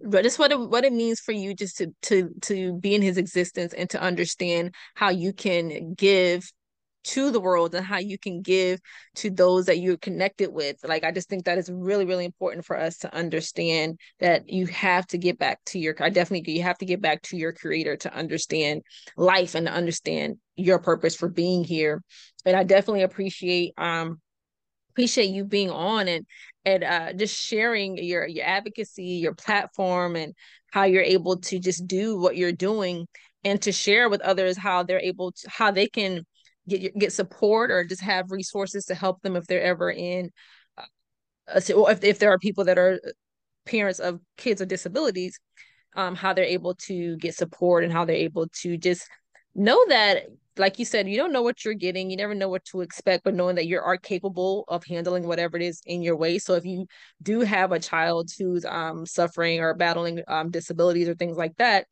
but 0.00 0.22
just 0.22 0.38
what 0.38 0.52
it, 0.52 0.60
what 0.60 0.84
it 0.84 0.92
means 0.92 1.20
for 1.20 1.32
you 1.32 1.54
just 1.54 1.78
to 1.78 1.92
to 2.02 2.30
to 2.42 2.74
be 2.74 2.94
in 2.94 3.02
his 3.02 3.18
existence 3.18 3.72
and 3.72 3.90
to 3.90 4.00
understand 4.00 4.74
how 4.94 5.08
you 5.08 5.32
can 5.32 5.94
give 5.94 6.50
to 7.04 7.30
the 7.30 7.40
world 7.40 7.74
and 7.74 7.84
how 7.84 7.98
you 7.98 8.18
can 8.18 8.42
give 8.42 8.80
to 9.16 9.30
those 9.30 9.66
that 9.66 9.78
you're 9.78 9.96
connected 9.96 10.50
with. 10.50 10.76
Like 10.84 11.04
I 11.04 11.12
just 11.12 11.28
think 11.28 11.44
that 11.44 11.58
is 11.58 11.70
really, 11.70 12.04
really 12.04 12.24
important 12.24 12.64
for 12.64 12.78
us 12.78 12.98
to 12.98 13.14
understand 13.14 13.98
that 14.20 14.48
you 14.48 14.66
have 14.66 15.06
to 15.08 15.18
get 15.18 15.38
back 15.38 15.60
to 15.66 15.78
your 15.78 15.94
I 16.00 16.10
definitely 16.10 16.52
you 16.52 16.62
have 16.62 16.78
to 16.78 16.86
get 16.86 17.00
back 17.00 17.22
to 17.22 17.36
your 17.36 17.52
creator 17.52 17.96
to 17.98 18.14
understand 18.14 18.82
life 19.16 19.54
and 19.54 19.66
to 19.66 19.72
understand 19.72 20.36
your 20.56 20.78
purpose 20.78 21.14
for 21.14 21.28
being 21.28 21.64
here. 21.64 22.02
And 22.44 22.56
I 22.56 22.64
definitely 22.64 23.02
appreciate 23.02 23.74
um 23.78 24.20
appreciate 24.90 25.30
you 25.30 25.44
being 25.44 25.70
on 25.70 26.08
and 26.08 26.26
and 26.64 26.84
uh 26.84 27.12
just 27.12 27.36
sharing 27.36 27.98
your 27.98 28.26
your 28.26 28.46
advocacy, 28.46 29.04
your 29.04 29.34
platform 29.34 30.16
and 30.16 30.34
how 30.72 30.84
you're 30.84 31.02
able 31.02 31.36
to 31.38 31.58
just 31.58 31.86
do 31.86 32.18
what 32.18 32.36
you're 32.36 32.52
doing 32.52 33.06
and 33.44 33.60
to 33.62 33.72
share 33.72 34.08
with 34.08 34.20
others 34.22 34.56
how 34.56 34.82
they're 34.82 35.00
able 35.00 35.32
to 35.32 35.50
how 35.50 35.70
they 35.70 35.86
can 35.86 36.24
get 36.68 36.96
get 36.98 37.12
support 37.12 37.70
or 37.70 37.84
just 37.84 38.02
have 38.02 38.30
resources 38.30 38.86
to 38.86 38.94
help 38.94 39.20
them 39.22 39.36
if 39.36 39.46
they're 39.46 39.62
ever 39.62 39.90
in 39.90 40.30
uh, 40.78 40.84
if, 41.56 42.04
if 42.04 42.18
there 42.18 42.30
are 42.30 42.38
people 42.38 42.64
that 42.64 42.78
are 42.78 43.00
parents 43.66 43.98
of 43.98 44.20
kids 44.36 44.60
with 44.60 44.68
disabilities 44.68 45.38
um 45.96 46.14
how 46.14 46.32
they're 46.32 46.44
able 46.44 46.74
to 46.74 47.16
get 47.18 47.34
support 47.34 47.84
and 47.84 47.92
how 47.92 48.04
they're 48.04 48.16
able 48.16 48.46
to 48.48 48.76
just 48.76 49.08
know 49.54 49.82
that 49.88 50.26
like 50.56 50.78
you 50.78 50.84
said 50.84 51.08
you 51.08 51.16
don't 51.16 51.32
know 51.32 51.42
what 51.42 51.64
you're 51.64 51.74
getting. 51.74 52.10
You 52.10 52.16
never 52.16 52.34
know 52.34 52.48
what 52.48 52.64
to 52.66 52.80
expect 52.80 53.24
but 53.24 53.34
knowing 53.34 53.56
that 53.56 53.66
you 53.66 53.80
are 53.80 53.96
capable 53.96 54.64
of 54.68 54.84
handling 54.84 55.26
whatever 55.26 55.56
it 55.56 55.62
is 55.62 55.80
in 55.84 56.02
your 56.02 56.16
way. 56.16 56.38
So 56.38 56.54
if 56.54 56.64
you 56.64 56.86
do 57.22 57.40
have 57.40 57.72
a 57.72 57.80
child 57.80 58.30
who's 58.38 58.64
um 58.64 59.06
suffering 59.06 59.60
or 59.60 59.74
battling 59.74 60.22
um 60.28 60.50
disabilities 60.50 61.08
or 61.08 61.14
things 61.14 61.36
like 61.36 61.56
that 61.56 61.86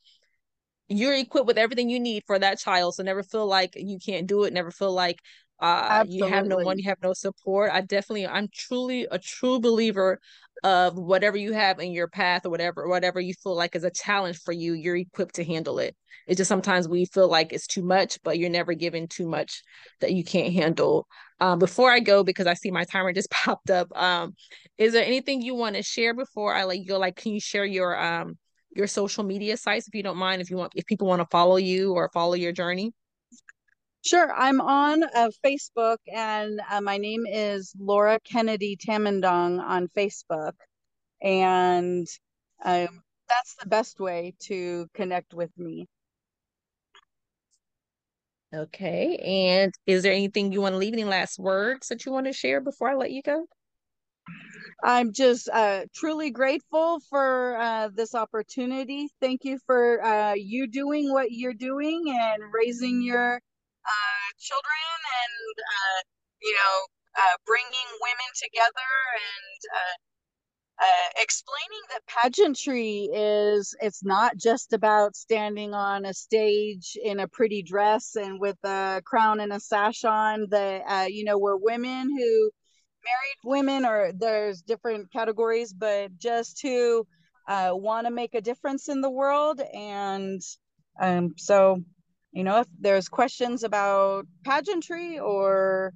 you're 0.88 1.14
equipped 1.14 1.46
with 1.46 1.58
everything 1.58 1.88
you 1.88 2.00
need 2.00 2.22
for 2.26 2.38
that 2.38 2.58
child. 2.58 2.94
So 2.94 3.02
never 3.02 3.22
feel 3.22 3.46
like 3.46 3.72
you 3.76 3.98
can't 4.04 4.26
do 4.26 4.44
it. 4.44 4.52
Never 4.52 4.70
feel 4.70 4.92
like 4.92 5.18
uh, 5.60 6.02
you 6.04 6.24
have 6.24 6.44
no 6.44 6.58
one, 6.58 6.78
you 6.78 6.88
have 6.88 6.98
no 7.02 7.12
support. 7.12 7.70
I 7.72 7.80
definitely, 7.82 8.26
I'm 8.26 8.48
truly 8.52 9.06
a 9.10 9.18
true 9.18 9.60
believer 9.60 10.18
of 10.64 10.96
whatever 10.96 11.36
you 11.36 11.52
have 11.52 11.78
in 11.78 11.92
your 11.92 12.08
path 12.08 12.44
or 12.44 12.50
whatever, 12.50 12.88
whatever 12.88 13.20
you 13.20 13.34
feel 13.34 13.56
like 13.56 13.74
is 13.74 13.84
a 13.84 13.90
challenge 13.90 14.38
for 14.38 14.52
you, 14.52 14.74
you're 14.74 14.96
equipped 14.96 15.36
to 15.36 15.44
handle 15.44 15.78
it. 15.78 15.96
It's 16.26 16.38
just 16.38 16.48
sometimes 16.48 16.88
we 16.88 17.04
feel 17.06 17.28
like 17.28 17.52
it's 17.52 17.66
too 17.66 17.82
much, 17.82 18.18
but 18.22 18.38
you're 18.38 18.50
never 18.50 18.74
given 18.74 19.08
too 19.08 19.26
much 19.28 19.62
that 20.00 20.12
you 20.12 20.24
can't 20.24 20.52
handle. 20.52 21.06
Um, 21.40 21.58
before 21.58 21.90
I 21.90 22.00
go, 22.00 22.22
because 22.22 22.46
I 22.46 22.54
see 22.54 22.70
my 22.70 22.84
timer 22.84 23.12
just 23.12 23.30
popped 23.44 23.70
up, 23.70 23.88
um, 23.96 24.34
is 24.78 24.92
there 24.92 25.04
anything 25.04 25.42
you 25.42 25.54
want 25.54 25.76
to 25.76 25.82
share 25.82 26.14
before 26.14 26.54
I 26.54 26.64
let 26.64 26.78
you 26.78 26.86
go? 26.86 26.98
Like, 26.98 27.16
can 27.16 27.32
you 27.32 27.40
share 27.40 27.64
your 27.64 27.98
um 28.00 28.36
your 28.74 28.86
social 28.86 29.24
media 29.24 29.56
sites 29.56 29.86
if 29.86 29.94
you 29.94 30.02
don't 30.02 30.16
mind 30.16 30.40
if 30.40 30.50
you 30.50 30.56
want 30.56 30.72
if 30.74 30.86
people 30.86 31.06
want 31.06 31.20
to 31.20 31.26
follow 31.30 31.56
you 31.56 31.92
or 31.92 32.08
follow 32.12 32.34
your 32.34 32.52
journey 32.52 32.92
Sure. 34.04 34.32
I'm 34.32 34.60
on 34.60 35.04
uh, 35.04 35.30
Facebook 35.44 35.98
and 36.12 36.60
uh, 36.68 36.80
my 36.80 36.98
name 36.98 37.24
is 37.24 37.72
Laura 37.78 38.18
Kennedy 38.24 38.76
Tamondong 38.76 39.62
on 39.62 39.86
Facebook. 39.96 40.54
And 41.22 42.08
um, 42.64 43.02
that's 43.28 43.54
the 43.60 43.68
best 43.68 44.00
way 44.00 44.34
to 44.40 44.88
connect 44.92 45.34
with 45.34 45.56
me. 45.56 45.86
Okay. 48.52 49.16
And 49.62 49.72
is 49.86 50.02
there 50.02 50.12
anything 50.12 50.52
you 50.52 50.60
want 50.60 50.72
to 50.72 50.78
leave? 50.78 50.92
Any 50.92 51.04
last 51.04 51.38
words 51.38 51.86
that 51.88 52.04
you 52.04 52.10
want 52.10 52.26
to 52.26 52.32
share 52.32 52.60
before 52.60 52.90
I 52.90 52.94
let 52.94 53.12
you 53.12 53.22
go? 53.22 53.46
I'm 54.82 55.12
just 55.12 55.48
uh, 55.48 55.84
truly 55.94 56.30
grateful 56.30 56.98
for 57.08 57.56
uh, 57.56 57.88
this 57.94 58.14
opportunity. 58.14 59.08
Thank 59.20 59.44
you 59.44 59.58
for 59.66 60.02
uh, 60.04 60.34
you 60.34 60.66
doing 60.66 61.12
what 61.12 61.30
you're 61.30 61.54
doing 61.54 62.02
and 62.08 62.42
raising 62.52 63.00
your 63.00 63.36
uh, 63.36 64.28
children 64.40 64.98
and, 65.22 65.56
uh, 65.60 66.00
you 66.42 66.52
know, 66.52 66.86
uh, 67.16 67.36
bringing 67.46 67.88
women 68.00 68.30
together 68.42 68.90
and 69.14 69.96
explaining 71.20 71.80
that 71.90 72.00
pageantry 72.06 73.08
is 73.12 73.74
it's 73.80 74.04
not 74.04 74.36
just 74.36 74.72
about 74.72 75.14
standing 75.14 75.74
on 75.74 76.04
a 76.04 76.12
stage 76.12 76.96
in 77.04 77.20
a 77.20 77.28
pretty 77.28 77.62
dress 77.62 78.16
and 78.16 78.40
with 78.40 78.56
a 78.64 79.00
crown 79.04 79.38
and 79.38 79.52
a 79.52 79.60
sash 79.60 80.04
on 80.04 80.46
that 80.50 81.12
you 81.12 81.24
know 81.24 81.38
we're 81.38 81.56
women 81.56 82.10
who 82.10 82.50
married 83.04 83.38
women 83.44 83.84
or 83.84 84.12
there's 84.12 84.62
different 84.62 85.12
categories 85.12 85.72
but 85.72 86.16
just 86.18 86.58
to 86.58 87.06
uh, 87.48 87.70
want 87.72 88.06
to 88.06 88.12
make 88.12 88.34
a 88.34 88.40
difference 88.40 88.88
in 88.88 89.00
the 89.00 89.10
world. 89.10 89.60
And 89.60 90.40
um, 91.00 91.34
so 91.36 91.82
you 92.32 92.44
know 92.44 92.60
if 92.60 92.66
there's 92.80 93.08
questions 93.08 93.62
about 93.62 94.26
pageantry 94.44 95.18
or 95.18 95.92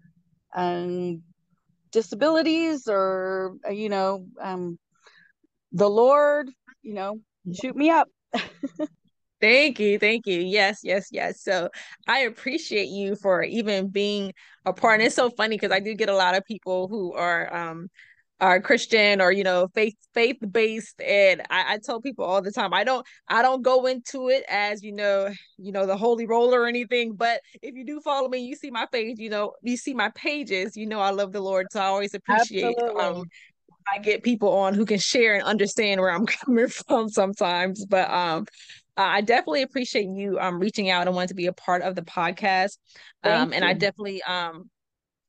um, 0.55 1.23
disabilities 1.92 2.88
or 2.88 3.57
you 3.71 3.88
know 3.88 4.27
um, 4.40 4.79
the 5.73 5.88
lord 5.88 6.51
you 6.83 6.95
know 6.95 7.21
shoot 7.53 7.77
me 7.77 7.90
up 7.90 8.09
Thank 9.40 9.79
you. 9.79 9.99
Thank 9.99 10.27
you. 10.27 10.40
Yes, 10.40 10.81
yes, 10.83 11.09
yes. 11.12 11.42
So 11.42 11.68
I 12.09 12.20
appreciate 12.20 12.88
you 12.88 13.16
for 13.16 13.42
even 13.42 13.88
being 13.88 14.33
a 14.64 14.72
part. 14.72 14.94
And 15.01 15.07
it's 15.07 15.14
so 15.14 15.31
funny 15.31 15.57
because 15.57 15.72
I 15.72 15.81
do 15.81 15.94
get 15.94 16.09
a 16.09 16.14
lot 16.16 16.35
of 16.37 16.44
people 16.44 16.88
who 16.88 17.12
are 17.12 17.55
um 17.55 17.88
are 18.40 18.61
Christian 18.61 19.20
or 19.20 19.33
you 19.33 19.44
know 19.44 19.68
faith 19.75 19.94
faith 20.12 20.37
based 20.51 21.01
and 21.01 21.42
I, 21.49 21.75
I 21.75 21.79
tell 21.83 22.01
people 22.03 22.25
all 22.25 22.42
the 22.42 22.53
time 22.53 22.75
I 22.75 22.85
don't 22.85 23.07
I 23.29 23.40
don't 23.40 23.62
go 23.62 23.87
into 23.87 24.29
it 24.29 24.44
as 24.49 24.83
you 24.83 24.92
know 24.92 25.31
you 25.57 25.72
know 25.72 25.87
the 25.87 25.96
holy 25.96 26.27
roller 26.27 26.61
or 26.61 26.66
anything 26.66 27.14
but 27.14 27.40
if 27.62 27.75
you 27.75 27.85
do 27.87 27.99
follow 28.01 28.29
me 28.29 28.40
you 28.40 28.55
see 28.55 28.70
my 28.70 28.87
page 28.92 29.18
you 29.18 29.31
know 29.31 29.55
you 29.62 29.79
see 29.79 29.94
my 29.94 30.11
pages 30.11 30.77
you 30.77 30.87
know 30.87 31.01
I 31.01 31.11
love 31.11 31.33
the 31.33 31.40
Lord 31.40 31.68
so 31.70 31.81
I 31.81 31.87
always 31.87 32.12
appreciate 32.12 32.77
um 32.99 33.25
I 33.90 34.01
get 34.01 34.22
people 34.22 34.53
on 34.53 34.75
who 34.75 34.85
can 34.85 34.99
share 34.99 35.35
and 35.35 35.44
understand 35.44 36.01
where 36.03 36.11
I'm 36.11 36.27
coming 36.44 36.68
from 36.68 37.09
sometimes 37.09 37.87
but 37.87 38.11
um 38.11 38.44
uh, 38.97 39.03
I 39.03 39.21
definitely 39.21 39.63
appreciate 39.63 40.07
you 40.07 40.39
um 40.39 40.59
reaching 40.59 40.91
out 40.91 41.07
and 41.07 41.15
wanting 41.15 41.29
to 41.29 41.35
be 41.35 41.47
a 41.47 41.53
part 41.53 41.83
of 41.83 41.95
the 41.95 42.03
podcast. 42.03 42.79
Um, 43.25 43.53
and 43.53 43.65
I 43.65 43.73
definitely 43.73 44.23
um 44.23 44.71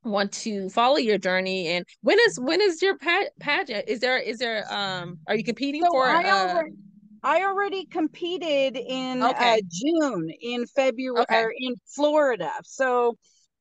want 0.03 0.31
to 0.31 0.69
follow 0.69 0.97
your 0.97 1.17
journey. 1.17 1.67
And 1.67 1.85
when 2.01 2.17
is 2.27 2.39
when 2.39 2.61
is 2.61 2.81
your 2.81 2.97
pa- 2.97 3.29
pageant? 3.39 3.87
Is 3.87 3.99
there 3.99 4.17
is 4.17 4.37
there 4.39 4.71
um 4.71 5.19
are 5.27 5.35
you 5.35 5.43
competing 5.43 5.83
so 5.83 5.91
for? 5.91 6.05
I 6.05 6.23
uh, 6.23 6.49
already, 6.49 6.75
I 7.23 7.43
already 7.43 7.85
competed 7.85 8.77
in 8.77 9.21
uh, 9.21 9.29
okay. 9.29 9.57
uh, 9.57 9.61
June 9.69 10.29
in 10.41 10.65
February 10.67 11.21
okay. 11.23 11.43
or 11.43 11.53
in 11.57 11.75
Florida. 11.87 12.51
So 12.63 13.17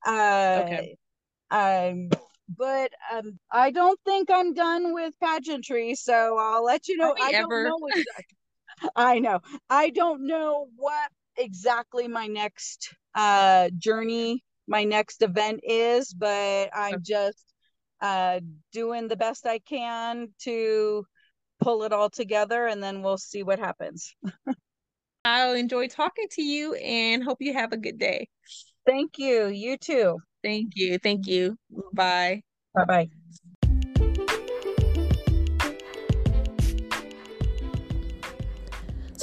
uh 0.07 0.63
okay. 0.65 0.97
um 1.51 2.11
but 2.57 2.93
um 3.13 3.39
I 3.51 3.71
don't 3.73 3.99
think 4.05 4.31
I'm 4.31 4.55
done 4.55 4.95
with 4.95 5.15
pageantry, 5.21 5.95
so 5.97 6.39
I'll 6.39 6.65
let 6.65 6.87
you 6.87 6.97
know. 6.97 7.15
I 7.21 7.33
ever. 7.33 7.65
don't 7.65 7.65
know 7.65 7.89
exactly. 7.89 8.37
I 8.95 9.19
know. 9.19 9.41
I 9.69 9.91
don't 9.91 10.27
know 10.27 10.69
what 10.77 11.11
exactly 11.37 12.09
my 12.09 12.27
next 12.27 12.95
uh 13.15 13.71
journey, 13.79 14.45
my 14.67 14.85
next 14.85 15.23
event 15.23 15.61
is, 15.63 16.13
but 16.13 16.71
I'm 16.75 17.03
just 17.03 17.45
uh 18.01 18.41
doing 18.73 19.09
the 19.09 19.17
best 19.17 19.47
I 19.47 19.59
can 19.59 20.29
to 20.41 21.07
pull 21.61 21.85
it 21.85 21.93
all 21.93 22.11
together 22.11 22.67
and 22.67 22.83
then 22.83 23.03
we'll 23.03 23.19
see 23.19 23.43
what 23.43 23.59
happens. 23.59 24.15
I'll 25.25 25.55
enjoy 25.55 25.89
talking 25.89 26.29
to 26.33 26.43
you 26.43 26.75
and 26.75 27.25
hope 27.25 27.39
you 27.41 27.53
have 27.55 27.73
a 27.73 27.77
good 27.77 27.99
day. 27.99 28.29
Thank 28.87 29.19
you. 29.19 29.49
You 29.49 29.77
too. 29.77 30.19
Thank 30.43 30.75
you. 30.77 30.99
Thank 30.99 31.27
you. 31.27 31.57
Bye. 31.93 32.43
Bye 32.75 32.85
bye. 32.85 33.09